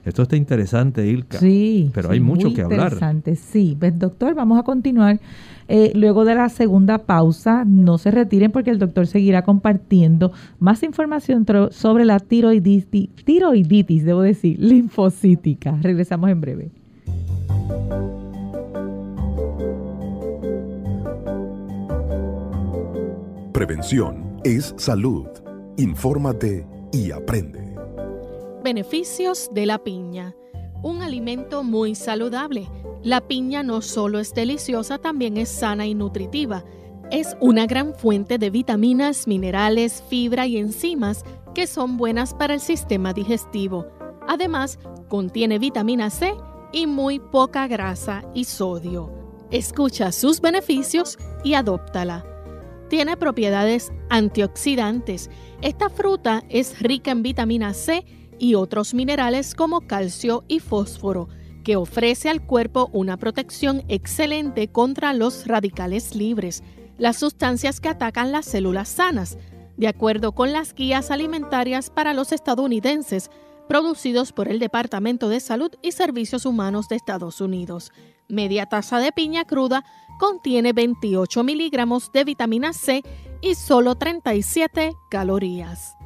[0.04, 1.38] Esto está interesante, Ilka.
[1.38, 1.90] Sí.
[1.92, 2.92] Pero hay mucho que hablar.
[2.92, 3.76] Interesante, sí.
[3.78, 4.34] ¿Ves, doctor?
[4.34, 5.20] Vamos a continuar.
[5.68, 10.82] Eh, luego de la segunda pausa, no se retiren porque el doctor seguirá compartiendo más
[10.82, 15.78] información sobre la tiroiditis, tiroiditis, debo decir, linfocítica.
[15.80, 16.70] Regresamos en breve.
[23.60, 25.26] Prevención es salud.
[25.76, 27.76] Infórmate y aprende.
[28.64, 30.34] Beneficios de la piña.
[30.82, 32.70] Un alimento muy saludable.
[33.02, 36.64] La piña no solo es deliciosa, también es sana y nutritiva.
[37.10, 41.22] Es una gran fuente de vitaminas, minerales, fibra y enzimas
[41.54, 43.88] que son buenas para el sistema digestivo.
[44.26, 46.32] Además, contiene vitamina C
[46.72, 49.12] y muy poca grasa y sodio.
[49.50, 52.29] Escucha sus beneficios y adóptala.
[52.90, 55.30] Tiene propiedades antioxidantes.
[55.62, 58.04] Esta fruta es rica en vitamina C
[58.36, 61.28] y otros minerales como calcio y fósforo,
[61.62, 66.64] que ofrece al cuerpo una protección excelente contra los radicales libres,
[66.98, 69.38] las sustancias que atacan las células sanas,
[69.76, 73.30] de acuerdo con las guías alimentarias para los estadounidenses
[73.68, 77.92] producidos por el Departamento de Salud y Servicios Humanos de Estados Unidos.
[78.30, 79.84] Media taza de piña cruda
[80.18, 83.02] contiene 28 miligramos de vitamina C
[83.40, 85.96] y solo 37 calorías.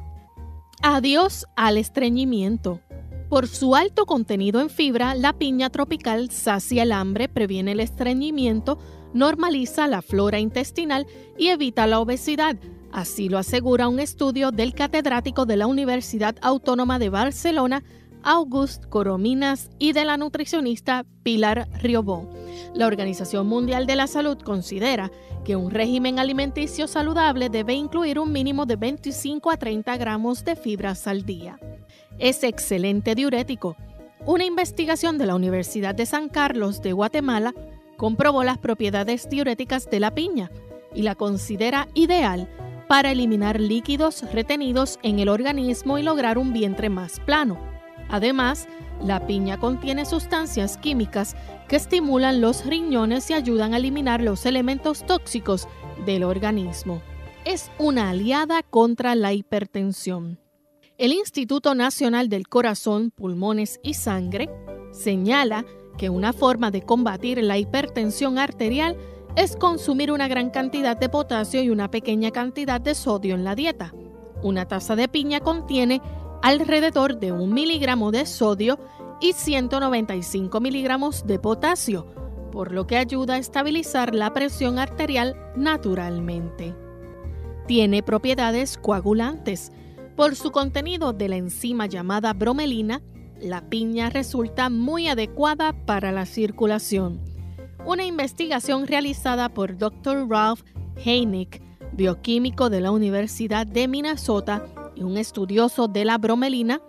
[0.81, 2.81] Adiós al estreñimiento.
[3.29, 8.77] Por su alto contenido en fibra, la piña tropical sacia el hambre, previene el estreñimiento,
[9.13, 11.07] normaliza la flora intestinal
[11.37, 12.57] y evita la obesidad,
[12.95, 17.83] Así lo asegura un estudio del catedrático de la Universidad Autónoma de Barcelona,
[18.25, 22.27] August Corominas, y de la nutricionista Pilar Riobó.
[22.73, 25.11] La Organización Mundial de la Salud considera
[25.45, 30.55] que un régimen alimenticio saludable debe incluir un mínimo de 25 a 30 gramos de
[30.55, 31.59] fibras al día.
[32.17, 33.77] Es excelente diurético.
[34.25, 37.53] Una investigación de la Universidad de San Carlos de Guatemala
[37.95, 40.49] comprobó las propiedades diuréticas de la piña
[40.95, 42.49] y la considera ideal
[42.87, 47.74] para eliminar líquidos retenidos en el organismo y lograr un vientre más plano.
[48.09, 48.67] Además,
[49.01, 51.35] la piña contiene sustancias químicas
[51.67, 55.67] que estimulan los riñones y ayudan a eliminar los elementos tóxicos
[56.05, 57.01] del organismo.
[57.43, 60.39] Es una aliada contra la hipertensión.
[60.97, 64.49] El Instituto Nacional del Corazón, Pulmones y Sangre
[64.91, 65.65] señala
[65.97, 68.95] que una forma de combatir la hipertensión arterial
[69.35, 73.55] es consumir una gran cantidad de potasio y una pequeña cantidad de sodio en la
[73.55, 73.93] dieta.
[74.41, 76.01] Una taza de piña contiene
[76.45, 78.77] alrededor de un miligramo de sodio
[79.19, 82.05] y 195 miligramos de potasio,
[82.51, 86.75] por lo que ayuda a estabilizar la presión arterial naturalmente.
[87.65, 89.71] Tiene propiedades coagulantes.
[90.15, 93.01] Por su contenido de la enzima llamada bromelina,
[93.41, 97.21] la piña resulta muy adecuada para la circulación
[97.85, 100.27] una investigación realizada por Dr.
[100.27, 100.61] Ralph
[101.05, 101.61] Heineck,
[101.93, 106.81] bioquímico de la Universidad de Minnesota y un estudioso de la bromelina,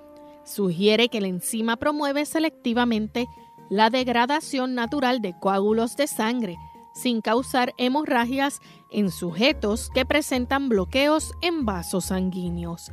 [0.45, 3.27] sugiere que la enzima promueve selectivamente
[3.69, 6.57] la degradación natural de coágulos de sangre
[6.95, 12.91] sin causar hemorragias en sujetos que presentan bloqueos en vasos sanguíneos.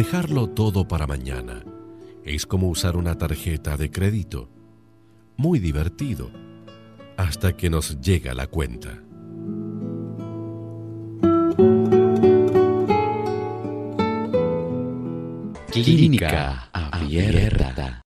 [0.00, 1.62] Dejarlo todo para mañana
[2.24, 4.48] es como usar una tarjeta de crédito.
[5.36, 6.30] Muy divertido,
[7.18, 9.02] hasta que nos llega la cuenta.
[15.70, 18.00] Clínica Abierta.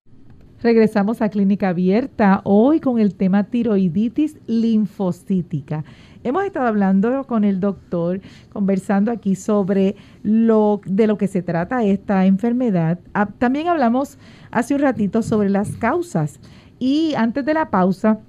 [0.64, 5.84] Regresamos a Clínica Abierta hoy con el tema tiroiditis linfocítica.
[6.24, 11.84] Hemos estado hablando con el doctor, conversando aquí sobre lo de lo que se trata
[11.84, 12.98] esta enfermedad.
[13.12, 14.16] Ah, también hablamos
[14.50, 16.40] hace un ratito sobre las causas
[16.78, 18.20] y antes de la pausa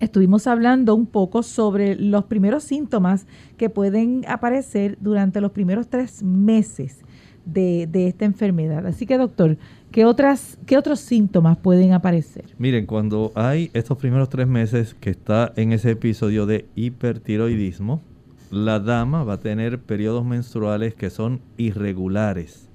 [0.00, 6.24] estuvimos hablando un poco sobre los primeros síntomas que pueden aparecer durante los primeros tres
[6.24, 7.04] meses
[7.44, 8.84] de, de esta enfermedad.
[8.84, 9.58] Así que doctor,
[9.90, 12.44] ¿Qué, otras, ¿Qué otros síntomas pueden aparecer?
[12.58, 18.02] Miren, cuando hay estos primeros tres meses que está en ese episodio de hipertiroidismo,
[18.50, 22.68] la dama va a tener periodos menstruales que son irregulares.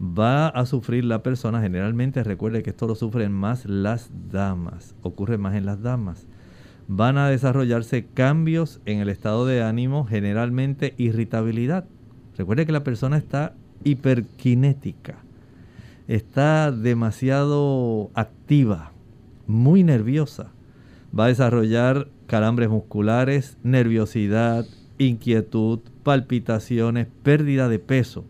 [0.00, 5.36] Va a sufrir la persona, generalmente recuerde que esto lo sufren más las damas, ocurre
[5.36, 6.26] más en las damas.
[6.88, 11.84] Van a desarrollarse cambios en el estado de ánimo, generalmente irritabilidad.
[12.38, 13.54] Recuerde que la persona está
[13.84, 15.25] hiperkinética
[16.08, 18.92] está demasiado activa,
[19.46, 20.52] muy nerviosa.
[21.18, 24.66] Va a desarrollar calambres musculares, nerviosidad,
[24.98, 28.24] inquietud, palpitaciones, pérdida de peso.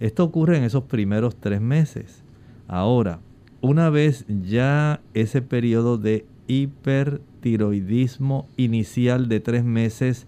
[0.00, 2.22] Esto ocurre en esos primeros tres meses.
[2.68, 3.20] Ahora,
[3.60, 10.26] una vez ya ese periodo de hipertiroidismo inicial de tres meses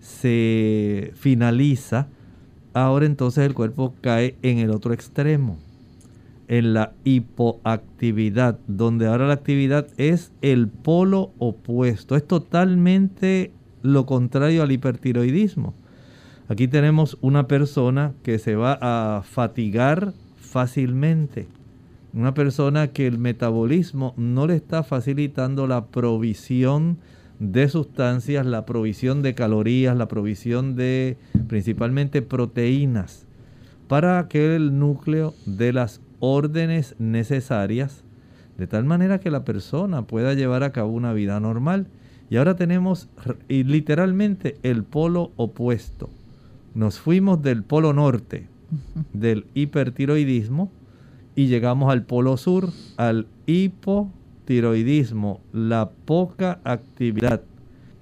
[0.00, 2.08] se finaliza,
[2.74, 5.58] ahora entonces el cuerpo cae en el otro extremo,
[6.48, 14.62] en la hipoactividad, donde ahora la actividad es el polo opuesto, es totalmente lo contrario
[14.62, 15.74] al hipertiroidismo.
[16.48, 21.46] Aquí tenemos una persona que se va a fatigar fácilmente.
[22.14, 26.96] Una persona que el metabolismo no le está facilitando la provisión
[27.38, 33.26] de sustancias, la provisión de calorías, la provisión de principalmente proteínas
[33.88, 38.04] para que el núcleo de las órdenes necesarias
[38.56, 41.86] de tal manera que la persona pueda llevar a cabo una vida normal.
[42.28, 43.08] Y ahora tenemos
[43.48, 46.10] literalmente el polo opuesto.
[46.74, 48.46] Nos fuimos del polo norte,
[49.12, 50.70] del hipertiroidismo,
[51.34, 57.42] y llegamos al polo sur, al hipotiroidismo, la poca actividad.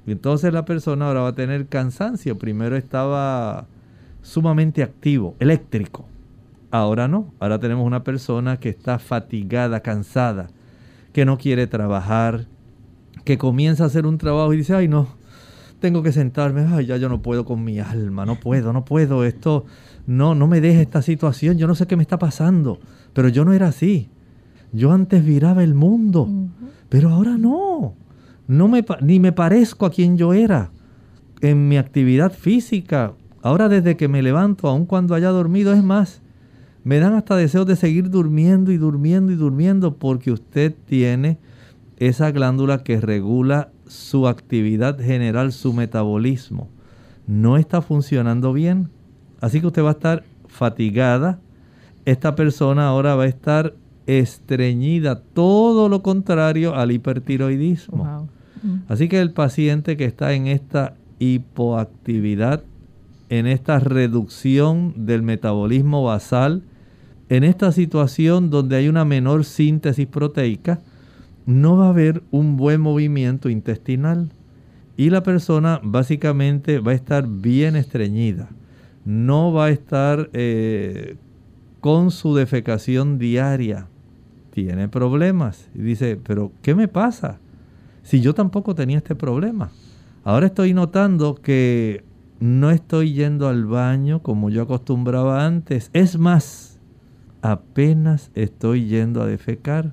[0.06, 2.38] Entonces la persona ahora va a tener cansancio.
[2.38, 3.66] Primero estaba
[4.22, 6.06] sumamente activo, eléctrico.
[6.70, 10.48] Ahora no, ahora tenemos una persona que está fatigada, cansada,
[11.12, 12.46] que no quiere trabajar,
[13.24, 15.08] que comienza a hacer un trabajo y dice, ay no,
[15.80, 19.24] tengo que sentarme, ay ya yo no puedo con mi alma, no puedo, no puedo,
[19.24, 19.64] esto
[20.06, 22.80] no, no me deje esta situación, yo no sé qué me está pasando,
[23.12, 24.10] pero yo no era así.
[24.72, 26.28] Yo antes viraba el mundo,
[26.88, 27.94] pero ahora no.
[28.46, 30.70] no me, ni me parezco a quien yo era
[31.40, 33.14] en mi actividad física.
[33.42, 36.20] Ahora desde que me levanto, aun cuando haya dormido, es más,
[36.86, 41.36] me dan hasta deseos de seguir durmiendo y durmiendo y durmiendo porque usted tiene
[41.96, 46.68] esa glándula que regula su actividad general, su metabolismo.
[47.26, 48.88] No está funcionando bien.
[49.40, 51.40] Así que usted va a estar fatigada.
[52.04, 53.74] Esta persona ahora va a estar
[54.06, 58.28] estreñida, todo lo contrario al hipertiroidismo.
[58.62, 58.74] Mm.
[58.86, 62.62] Así que el paciente que está en esta hipoactividad,
[63.28, 66.62] en esta reducción del metabolismo basal,
[67.28, 70.80] en esta situación donde hay una menor síntesis proteica,
[71.46, 74.30] no va a haber un buen movimiento intestinal
[74.96, 78.48] y la persona básicamente va a estar bien estreñida.
[79.04, 81.16] No va a estar eh,
[81.80, 83.86] con su defecación diaria.
[84.52, 85.68] Tiene problemas.
[85.74, 87.38] Y dice, pero ¿qué me pasa?
[88.02, 89.70] Si yo tampoco tenía este problema.
[90.24, 92.02] Ahora estoy notando que
[92.40, 95.90] no estoy yendo al baño como yo acostumbraba antes.
[95.92, 96.75] Es más,
[97.52, 99.92] apenas estoy yendo a defecar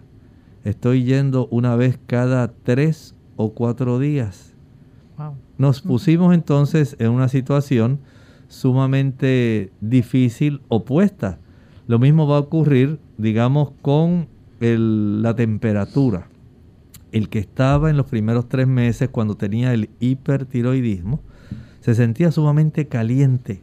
[0.64, 4.54] Estoy yendo una vez cada tres o cuatro días.
[5.58, 8.00] Nos pusimos entonces en una situación
[8.48, 11.40] sumamente difícil, opuesta.
[11.88, 14.28] Lo mismo va a ocurrir, digamos, con
[14.60, 16.30] la temperatura.
[17.12, 21.20] El que estaba en los primeros tres meses cuando tenía el hipertiroidismo,
[21.82, 23.62] se sentía sumamente caliente.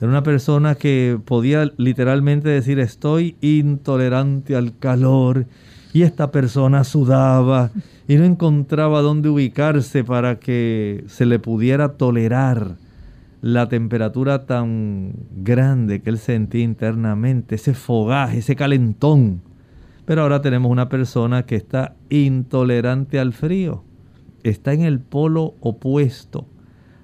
[0.00, 5.46] Era una persona que podía literalmente decir estoy intolerante al calor
[5.92, 7.70] y esta persona sudaba
[8.06, 12.76] y no encontraba dónde ubicarse para que se le pudiera tolerar
[13.40, 19.42] la temperatura tan grande que él sentía internamente, ese fogaje, ese calentón.
[20.04, 23.82] Pero ahora tenemos una persona que está intolerante al frío,
[24.42, 26.46] está en el polo opuesto.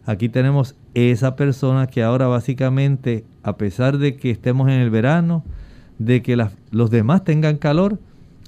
[0.07, 5.44] Aquí tenemos esa persona que ahora básicamente, a pesar de que estemos en el verano,
[5.98, 6.36] de que
[6.70, 7.98] los demás tengan calor,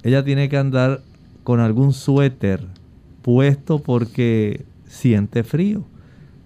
[0.03, 1.01] ella tiene que andar
[1.43, 2.63] con algún suéter
[3.21, 5.83] puesto porque siente frío.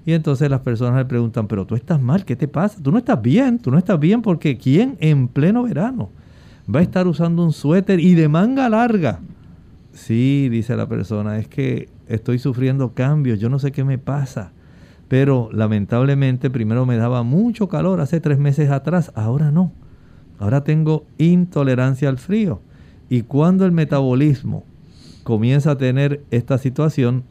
[0.06, 2.82] Y entonces las personas le preguntan, pero tú estás mal, ¿qué te pasa?
[2.82, 6.10] Tú no estás bien, tú no estás bien porque ¿quién en pleno verano
[6.74, 9.20] va a estar usando un suéter y de manga larga?
[9.94, 14.54] Sí, dice la persona, es que estoy sufriendo cambios, yo no sé qué me pasa.
[15.12, 19.74] Pero lamentablemente primero me daba mucho calor hace tres meses atrás, ahora no.
[20.40, 22.62] Ahora tengo intolerancia al frío.
[23.10, 24.64] Y cuando el metabolismo
[25.24, 27.26] comienza a tener esta situación,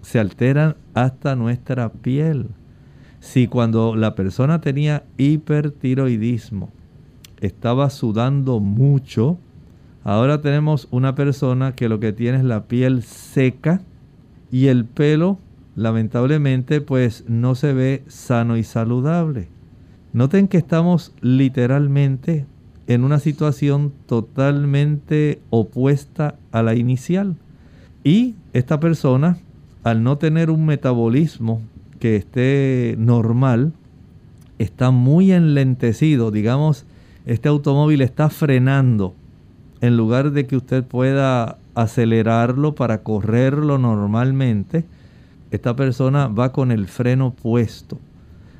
[0.00, 2.48] se alteran hasta nuestra piel.
[3.20, 6.70] Si cuando la persona tenía hipertiroidismo,
[7.40, 9.38] estaba sudando mucho,
[10.02, 13.80] ahora tenemos una persona que lo que tiene es la piel seca
[14.50, 15.38] y el pelo,
[15.76, 19.48] lamentablemente, pues no se ve sano y saludable.
[20.12, 22.46] Noten que estamos literalmente
[22.86, 27.36] en una situación totalmente opuesta a la inicial.
[28.04, 29.38] Y esta persona,
[29.84, 31.62] al no tener un metabolismo
[31.98, 33.72] que esté normal,
[34.58, 36.84] está muy enlentecido, digamos,
[37.24, 39.14] este automóvil está frenando.
[39.80, 44.84] En lugar de que usted pueda acelerarlo, para correrlo normalmente,
[45.52, 47.98] esta persona va con el freno puesto.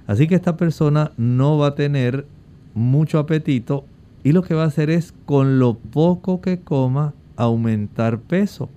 [0.06, 2.26] Así que esta persona no va a tener
[2.74, 3.86] mucho apetito
[4.22, 8.68] y lo que va a hacer es con lo poco que coma aumentar peso.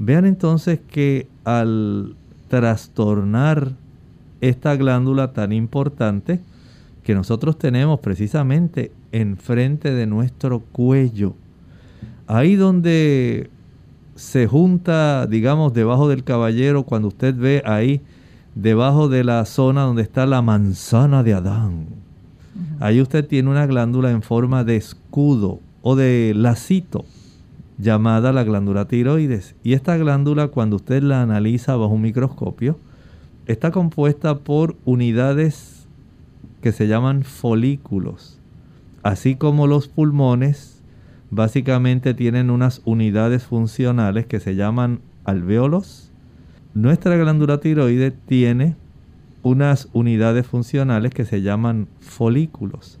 [0.00, 2.16] Vean entonces que al
[2.48, 3.72] trastornar
[4.40, 6.40] esta glándula tan importante
[7.04, 11.34] que nosotros tenemos precisamente enfrente de nuestro cuello,
[12.26, 13.48] ahí donde
[14.14, 18.00] se junta, digamos, debajo del caballero, cuando usted ve ahí,
[18.54, 21.86] debajo de la zona donde está la manzana de Adán,
[22.80, 27.04] ahí usted tiene una glándula en forma de escudo o de lacito
[27.78, 29.54] llamada la glándula tiroides.
[29.62, 32.78] Y esta glándula, cuando usted la analiza bajo un microscopio,
[33.46, 35.86] está compuesta por unidades
[36.62, 38.38] que se llaman folículos.
[39.02, 40.73] Así como los pulmones,
[41.34, 46.12] básicamente tienen unas unidades funcionales que se llaman alvéolos.
[46.74, 48.76] Nuestra glándula tiroides tiene
[49.42, 53.00] unas unidades funcionales que se llaman folículos.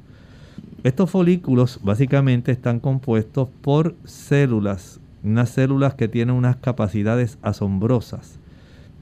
[0.82, 8.40] Estos folículos básicamente están compuestos por células, unas células que tienen unas capacidades asombrosas.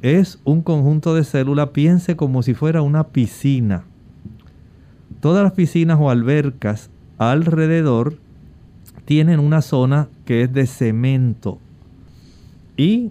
[0.03, 3.85] Es un conjunto de células, piense como si fuera una piscina.
[5.21, 8.19] Todas las piscinas o albercas alrededor
[9.05, 11.59] tienen una zona que es de cemento.
[12.77, 13.11] Y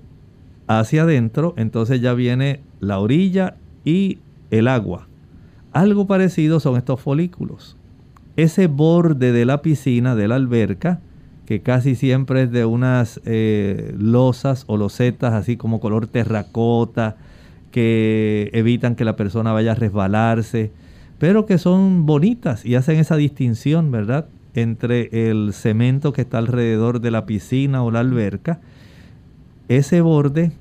[0.68, 4.20] hacia adentro entonces ya viene la orilla y
[4.50, 5.08] el agua.
[5.72, 7.78] Algo parecido son estos folículos
[8.36, 11.00] ese borde de la piscina, de la alberca,
[11.46, 17.18] que casi siempre es de unas eh, losas o losetas así como color terracota,
[17.72, 20.72] que evitan que la persona vaya a resbalarse,
[21.20, 24.28] pero que son bonitas y hacen esa distinción, ¿verdad?
[24.54, 28.60] Entre el cemento que está alrededor de la piscina o la alberca.
[29.68, 30.52] Ese borde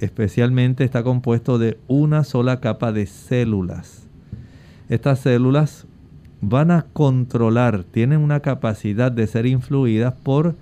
[0.00, 4.06] especialmente está compuesto de una sola capa de células.
[4.88, 5.86] Estas células
[6.40, 10.54] van a controlar, tienen una capacidad de ser influidas por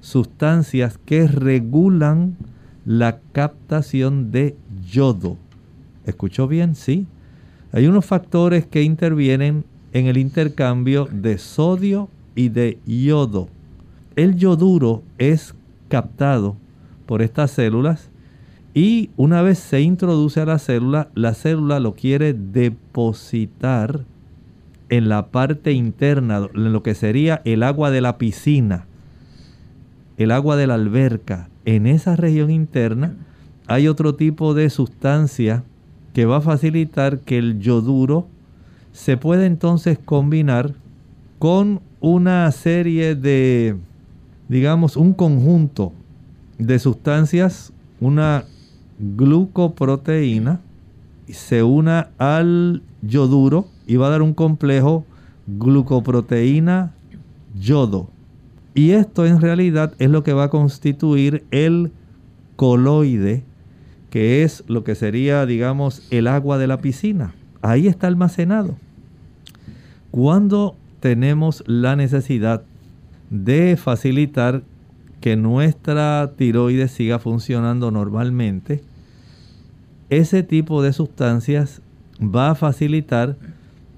[0.00, 2.36] sustancias que regulan
[2.84, 5.38] la captación de yodo.
[6.06, 6.74] ¿Escuchó bien?
[6.74, 7.06] Sí.
[7.72, 13.48] Hay unos factores que intervienen en el intercambio de sodio y de yodo.
[14.16, 15.54] El yoduro es
[15.88, 16.56] captado
[17.06, 18.10] por estas células
[18.74, 24.04] y una vez se introduce a la célula, la célula lo quiere depositar
[24.88, 28.86] en la parte interna, en lo que sería el agua de la piscina,
[30.16, 33.14] el agua de la alberca, en esa región interna
[33.66, 35.64] hay otro tipo de sustancia
[36.12, 38.26] que va a facilitar que el yoduro
[38.92, 40.74] se pueda entonces combinar
[41.38, 43.76] con una serie de,
[44.50, 45.94] digamos, un conjunto
[46.58, 48.44] de sustancias, una
[48.98, 50.60] glucoproteína,
[51.28, 55.06] se una al yoduro y va a dar un complejo
[55.46, 56.92] glucoproteína
[57.58, 58.10] yodo.
[58.74, 61.90] Y esto en realidad es lo que va a constituir el
[62.56, 63.44] coloide,
[64.10, 67.34] que es lo que sería, digamos, el agua de la piscina.
[67.62, 68.76] Ahí está almacenado.
[70.10, 72.62] Cuando tenemos la necesidad
[73.28, 74.62] de facilitar
[75.20, 78.80] que nuestra tiroides siga funcionando normalmente,
[80.08, 81.82] ese tipo de sustancias
[82.18, 83.36] va a facilitar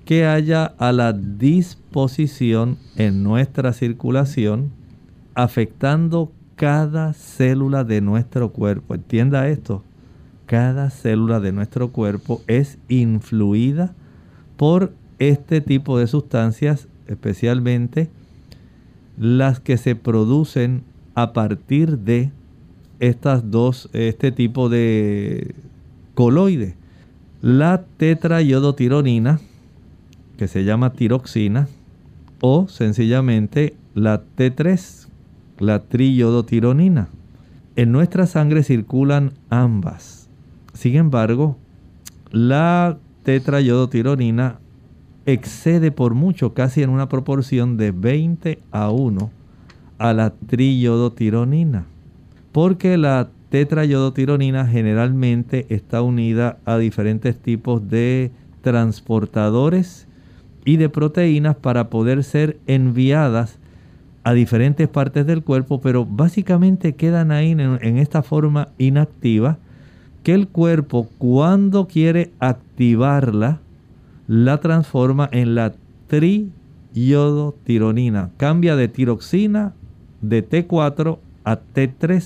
[0.05, 4.73] que haya a la disposición en nuestra circulación,
[5.37, 8.97] afectando cada célula de nuestro cuerpo.
[8.97, 9.85] Entienda esto,
[10.47, 13.95] cada célula de nuestro cuerpo es influida
[14.57, 18.09] por este tipo de sustancias, especialmente
[19.19, 20.85] las que se producen
[21.15, 22.31] a partir de
[23.01, 25.55] estas dos, este tipo de
[26.15, 26.75] coloides.
[27.41, 29.41] La tetrayodotironina,
[30.37, 31.69] que se llama tiroxina,
[32.41, 35.09] o sencillamente la T3,
[35.59, 37.09] la triyodotironina.
[37.77, 40.29] En nuestra sangre circulan ambas.
[40.73, 41.57] Sin embargo,
[42.31, 44.59] la tetrayodotironina
[45.27, 49.31] excede por mucho, casi en una proporción de 20 a 1,
[49.99, 51.85] a la triyodotironina.
[52.53, 58.31] Porque la tetrayodotironina generalmente está unida a diferentes tipos de
[58.63, 60.07] transportadores
[60.65, 63.59] y de proteínas para poder ser enviadas
[64.25, 69.59] a diferentes partes del cuerpo, pero básicamente quedan ahí en, esta forma inactiva
[70.25, 73.61] que el cuerpo cuando quiere activarla
[74.27, 75.75] la transforma en la
[76.09, 78.31] triyodotironina.
[78.37, 79.73] Cambia de tiroxina
[80.21, 82.25] de T4 a T3.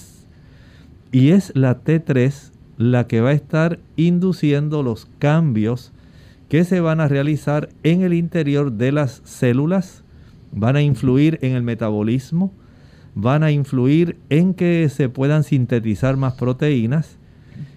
[1.13, 5.93] Y es la T3 la que va a estar induciendo los cambios
[6.49, 10.03] que se van a realizar en el interior de las células,
[10.51, 12.53] van a influir en el metabolismo,
[13.15, 17.19] van a influir en que se puedan sintetizar más proteínas.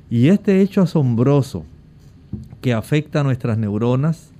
[0.09, 1.65] Y este hecho asombroso
[2.63, 4.31] que afecta a nuestras neuronas,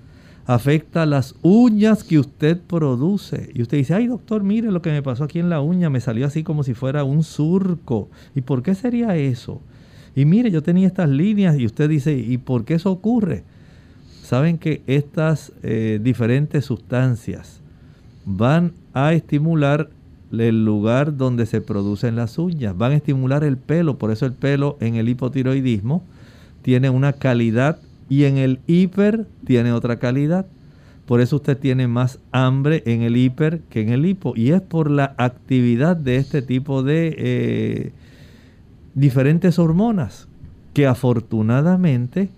[0.45, 3.51] afecta las uñas que usted produce.
[3.53, 5.99] Y usted dice, ay doctor, mire lo que me pasó aquí en la uña, me
[5.99, 8.09] salió así como si fuera un surco.
[8.33, 9.61] ¿Y por qué sería eso?
[10.15, 13.43] Y mire, yo tenía estas líneas y usted dice, ¿y por qué eso ocurre?
[14.21, 17.59] Saben que estas eh, diferentes sustancias
[18.23, 19.89] van a estimular
[20.31, 24.31] el lugar donde se producen las uñas, van a estimular el pelo, por eso el
[24.31, 26.03] pelo en el hipotiroidismo
[26.61, 27.79] tiene una calidad
[28.13, 30.45] y en el hiper tiene otra calidad.
[31.07, 34.33] Por eso usted tiene más hambre en el hiper que en el hipo.
[34.35, 37.91] Y es por la actividad de este tipo de eh,
[38.93, 40.27] diferentes hormonas
[40.75, 42.29] que afortunadamente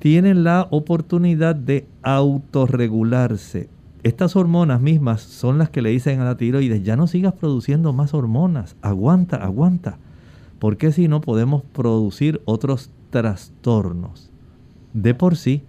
[0.00, 3.70] tienen la oportunidad de autorregularse.
[4.02, 7.94] Estas hormonas mismas son las que le dicen a la tiroides, ya no sigas produciendo
[7.94, 9.96] más hormonas, aguanta, aguanta,
[10.58, 14.30] porque si no podemos producir otros trastornos
[14.96, 15.62] de por sí,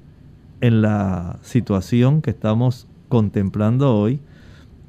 [0.62, 4.22] en la situación que estamos contemplando hoy,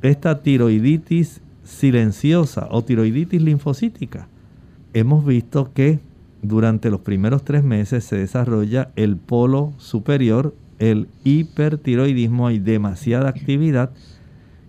[0.01, 4.29] esta tiroiditis silenciosa o tiroiditis linfocítica,
[4.95, 5.99] hemos visto que
[6.41, 13.91] durante los primeros tres meses se desarrolla el polo superior, el hipertiroidismo, hay demasiada actividad,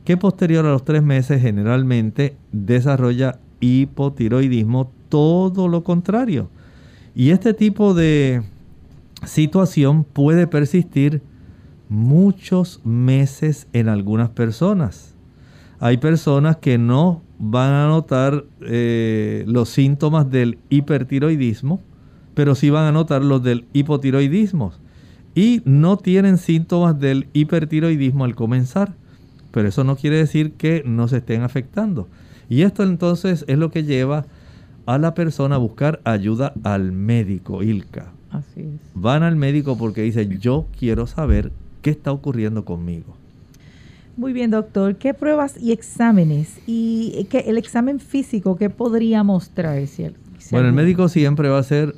[0.04, 6.50] que posterior a los tres meses generalmente desarrolla hipotiroidismo, todo lo contrario.
[7.14, 8.42] Y este tipo de
[9.26, 11.22] situación puede persistir
[11.90, 15.16] muchos meses en algunas personas.
[15.80, 21.82] Hay personas que no van a notar eh, los síntomas del hipertiroidismo,
[22.34, 24.74] pero sí van a notar los del hipotiroidismo.
[25.36, 28.94] Y no tienen síntomas del hipertiroidismo al comenzar,
[29.52, 32.08] pero eso no quiere decir que no se estén afectando.
[32.50, 34.26] Y esto entonces es lo que lleva
[34.86, 38.12] a la persona a buscar ayuda al médico, Ilka.
[38.32, 38.82] Así es.
[38.94, 41.52] Van al médico porque dicen, yo quiero saber
[41.82, 43.16] qué está ocurriendo conmigo.
[44.20, 44.98] Muy bien, doctor.
[44.98, 46.60] ¿Qué pruebas y exámenes?
[46.68, 49.82] Y que el examen físico, ¿qué podría mostrar?
[50.52, 51.96] bueno, el médico siempre va a hacer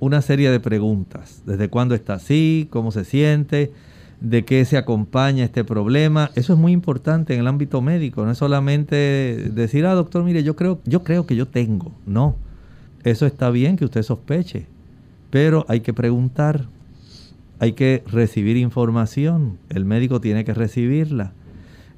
[0.00, 1.42] una serie de preguntas.
[1.46, 2.66] ¿Desde cuándo está así?
[2.70, 3.70] ¿Cómo se siente?
[4.20, 6.32] ¿De qué se acompaña este problema?
[6.34, 8.24] Eso es muy importante en el ámbito médico.
[8.24, 8.96] No es solamente
[9.54, 11.92] decir, ah, doctor, mire, yo creo, yo creo que yo tengo.
[12.06, 12.34] No.
[13.04, 14.66] Eso está bien que usted sospeche.
[15.32, 16.66] Pero hay que preguntar,
[17.58, 21.32] hay que recibir información, el médico tiene que recibirla.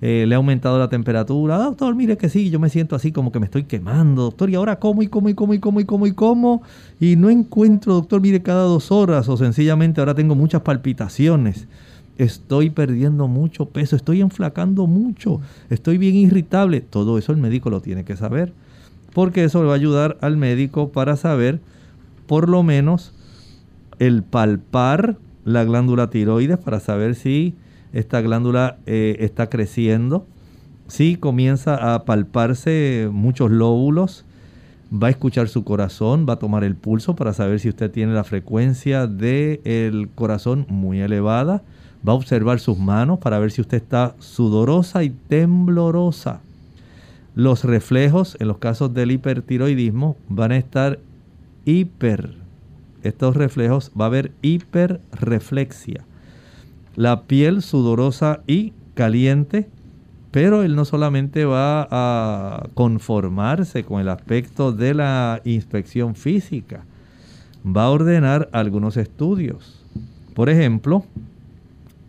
[0.00, 3.10] Eh, le ha aumentado la temperatura, ah, doctor, mire que sí, yo me siento así
[3.10, 5.80] como que me estoy quemando, doctor, y ahora como y como y como y como
[5.80, 6.62] y como y como,
[7.00, 11.66] y no encuentro, doctor, mire cada dos horas, o sencillamente ahora tengo muchas palpitaciones,
[12.18, 17.80] estoy perdiendo mucho peso, estoy enflacando mucho, estoy bien irritable, todo eso el médico lo
[17.80, 18.52] tiene que saber,
[19.12, 21.58] porque eso le va a ayudar al médico para saber
[22.28, 23.12] por lo menos
[23.98, 27.54] el palpar la glándula tiroides para saber si
[27.92, 30.26] esta glándula eh, está creciendo.
[30.88, 34.24] Si comienza a palparse muchos lóbulos,
[34.92, 38.12] va a escuchar su corazón, va a tomar el pulso para saber si usted tiene
[38.12, 41.62] la frecuencia del corazón muy elevada.
[42.06, 46.40] Va a observar sus manos para ver si usted está sudorosa y temblorosa.
[47.34, 50.98] Los reflejos en los casos del hipertiroidismo van a estar
[51.64, 52.43] hiper
[53.04, 56.04] estos reflejos va a haber hiperreflexia.
[56.96, 59.68] La piel sudorosa y caliente,
[60.30, 66.84] pero él no solamente va a conformarse con el aspecto de la inspección física,
[67.64, 69.80] va a ordenar algunos estudios.
[70.34, 71.04] Por ejemplo,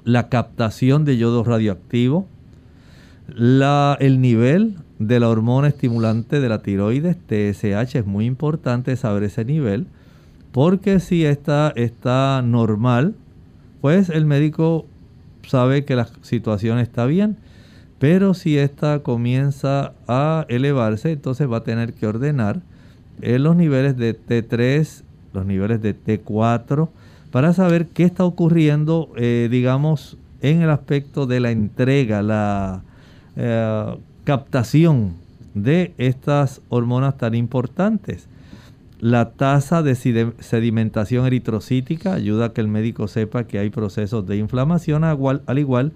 [0.04, 2.28] la captación de yodo radioactivo,
[3.28, 9.46] el nivel de la hormona estimulante de la tiroides, TSH, es muy importante saber ese
[9.46, 9.88] nivel
[10.56, 13.14] porque si esta está normal,
[13.82, 14.86] pues el médico
[15.46, 17.36] sabe que la situación está bien.
[18.00, 22.62] Pero si esta comienza a elevarse, entonces va a tener que ordenar
[23.22, 25.04] en los niveles de T3,
[25.34, 26.88] los niveles de T4,
[27.32, 32.82] para saber qué está ocurriendo, eh, digamos, en el aspecto de la entrega, la
[33.36, 35.16] eh, captación
[35.54, 38.30] de estas hormonas tan importantes.
[39.06, 44.38] La tasa de sedimentación eritrocítica ayuda a que el médico sepa que hay procesos de
[44.38, 45.92] inflamación, al igual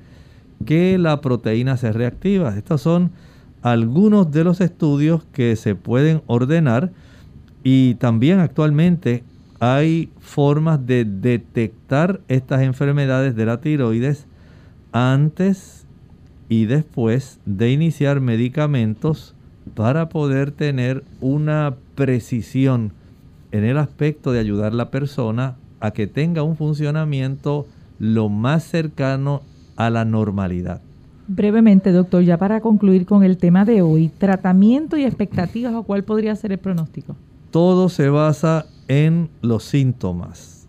[0.63, 2.55] que la proteína C reactiva.
[2.55, 3.09] Estos son
[3.63, 6.91] algunos de los estudios que se pueden ordenar
[7.63, 9.23] Y también actualmente
[9.59, 14.27] hay formas de detectar estas enfermedades de la tiroides
[14.91, 15.87] antes
[16.47, 19.33] y después de iniciar medicamentos
[19.73, 22.98] para poder tener una precisión
[23.51, 27.65] en el aspecto de ayudar a la persona a que tenga un funcionamiento
[27.99, 29.41] lo más cercano
[29.75, 30.81] a la normalidad.
[31.27, 36.03] Brevemente, doctor, ya para concluir con el tema de hoy, tratamiento y expectativas o cuál
[36.03, 37.15] podría ser el pronóstico.
[37.51, 40.67] Todo se basa en los síntomas.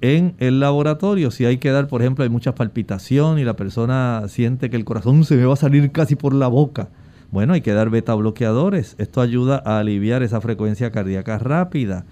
[0.00, 4.22] En el laboratorio, si hay que dar, por ejemplo, hay mucha palpitación y la persona
[4.28, 6.88] siente que el corazón se me va a salir casi por la boca.
[7.34, 8.94] Bueno, hay que dar beta bloqueadores.
[8.96, 12.04] Esto ayuda a aliviar esa frecuencia cardíaca rápida.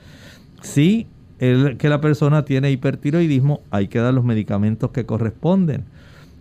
[0.62, 1.06] Si
[1.38, 5.84] el, que la persona tiene hipertiroidismo, hay que dar los medicamentos que corresponden.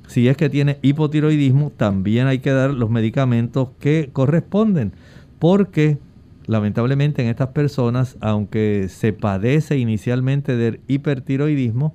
[0.07, 4.93] Si es que tiene hipotiroidismo, también hay que dar los medicamentos que corresponden.
[5.38, 5.99] Porque
[6.47, 11.93] lamentablemente en estas personas, aunque se padece inicialmente del hipertiroidismo,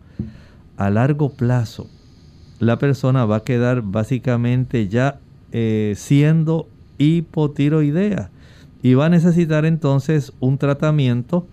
[0.76, 1.89] a largo plazo
[2.61, 5.18] la persona va a quedar básicamente ya
[5.53, 6.68] eh, siendo
[6.99, 8.31] hipotiroidea
[8.83, 11.47] y va a necesitar entonces un tratamiento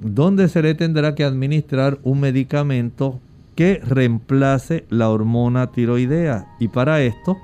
[0.00, 3.20] donde se le tendrá que administrar un medicamento
[3.54, 7.36] que reemplace la hormona tiroidea y para esto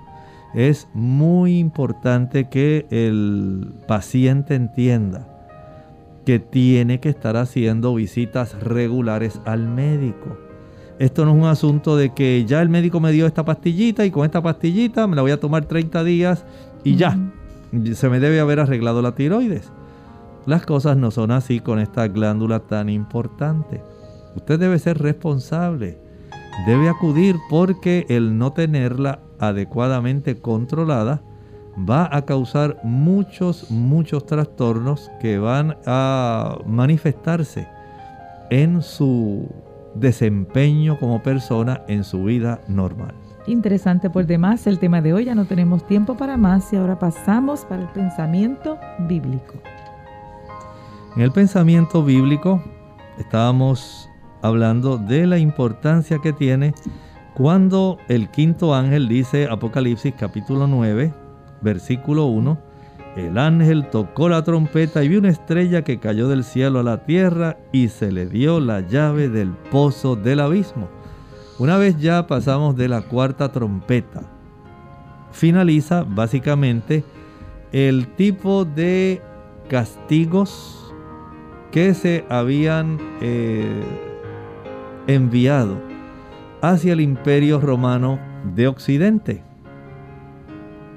[0.54, 5.26] es muy importante que el paciente entienda
[6.24, 10.38] que tiene que estar haciendo visitas regulares al médico.
[10.98, 14.10] Esto no es un asunto de que ya el médico me dio esta pastillita y
[14.10, 16.44] con esta pastillita me la voy a tomar 30 días
[16.84, 17.18] y ya,
[17.94, 19.72] se me debe haber arreglado la tiroides.
[20.46, 23.82] Las cosas no son así con esta glándula tan importante.
[24.36, 25.98] Usted debe ser responsable,
[26.66, 31.22] debe acudir porque el no tenerla adecuadamente controlada
[31.78, 37.66] va a causar muchos, muchos trastornos que van a manifestarse
[38.50, 39.48] en su
[39.94, 43.14] desempeño como persona en su vida normal.
[43.46, 46.98] Interesante por demás el tema de hoy, ya no tenemos tiempo para más y ahora
[46.98, 49.54] pasamos para el pensamiento bíblico.
[51.14, 52.62] En el pensamiento bíblico
[53.18, 54.08] estábamos
[54.40, 56.74] hablando de la importancia que tiene
[57.34, 61.12] cuando el quinto ángel dice Apocalipsis capítulo 9,
[61.60, 62.58] versículo 1,
[63.16, 67.04] el ángel tocó la trompeta y vio una estrella que cayó del cielo a la
[67.04, 70.88] tierra y se le dio la llave del pozo del abismo.
[71.58, 74.22] Una vez ya pasamos de la cuarta trompeta,
[75.30, 77.04] finaliza básicamente
[77.70, 79.22] el tipo de
[79.68, 80.92] castigos
[81.70, 83.84] que se habían eh,
[85.06, 85.80] enviado
[86.60, 88.18] hacia el imperio romano
[88.56, 89.44] de Occidente.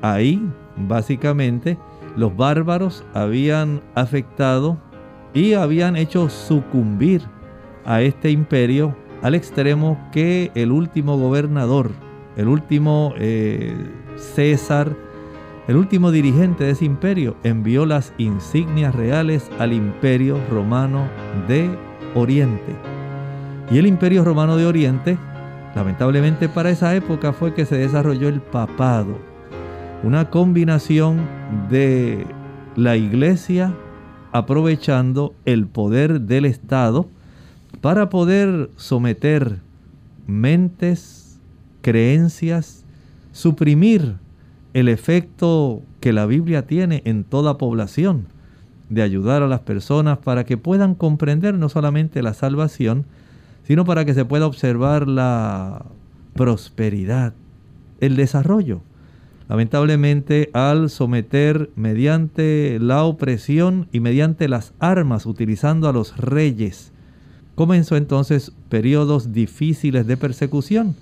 [0.01, 0.41] Ahí,
[0.76, 1.78] básicamente,
[2.16, 4.78] los bárbaros habían afectado
[5.36, 7.22] y habían hecho sucumbir
[7.86, 11.91] a este imperio al extremo que el último gobernador,
[12.36, 13.76] el último eh,
[14.15, 14.95] César,
[15.68, 21.07] el último dirigente de ese imperio, envió las insignias reales al imperio romano
[21.47, 21.70] de
[22.15, 22.74] Oriente.
[23.70, 25.18] Y el imperio romano de Oriente
[25.78, 29.20] Lamentablemente para esa época fue que se desarrolló el papado,
[30.01, 31.20] una combinación
[31.70, 32.26] de
[32.76, 33.76] la iglesia
[34.32, 37.07] aprovechando el poder del Estado
[37.88, 39.62] para poder someter
[40.28, 41.40] mentes,
[41.82, 42.84] creencias,
[43.32, 44.16] suprimir
[44.74, 48.26] el efecto que la Biblia tiene en toda población,
[48.90, 53.06] de ayudar a las personas para que puedan comprender no solamente la salvación,
[53.64, 55.86] sino para que se pueda observar la
[56.34, 57.36] prosperidad,
[58.02, 58.82] el desarrollo.
[59.48, 66.92] Lamentablemente, al someter mediante la opresión y mediante las armas, utilizando a los reyes,
[67.58, 70.95] comenzó entonces periodos difíciles de persecución.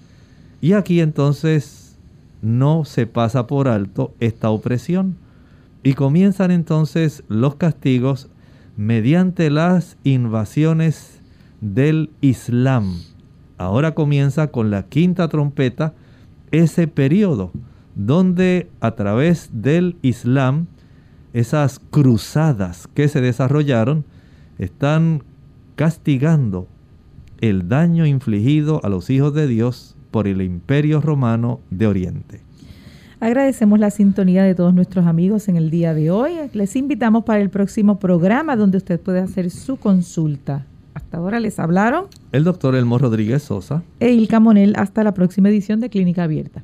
[0.61, 1.97] Y aquí entonces
[2.41, 5.17] no se pasa por alto esta opresión.
[5.83, 8.29] Y comienzan entonces los castigos
[8.77, 11.19] mediante las invasiones
[11.59, 13.01] del Islam.
[13.57, 15.93] Ahora comienza con la quinta trompeta
[16.51, 17.51] ese periodo
[17.95, 20.67] donde a través del Islam
[21.33, 24.05] esas cruzadas que se desarrollaron
[24.57, 25.21] están
[25.75, 26.67] castigando
[27.41, 32.41] el daño infligido a los hijos de Dios por el imperio romano de Oriente.
[33.19, 36.33] Agradecemos la sintonía de todos nuestros amigos en el día de hoy.
[36.53, 40.65] Les invitamos para el próximo programa donde usted puede hacer su consulta
[40.95, 44.73] hasta ahora les hablaron el doctor Elmo Rodríguez Sosa e Ilka Monel.
[44.77, 46.63] Hasta la próxima edición de Clínica Abierta.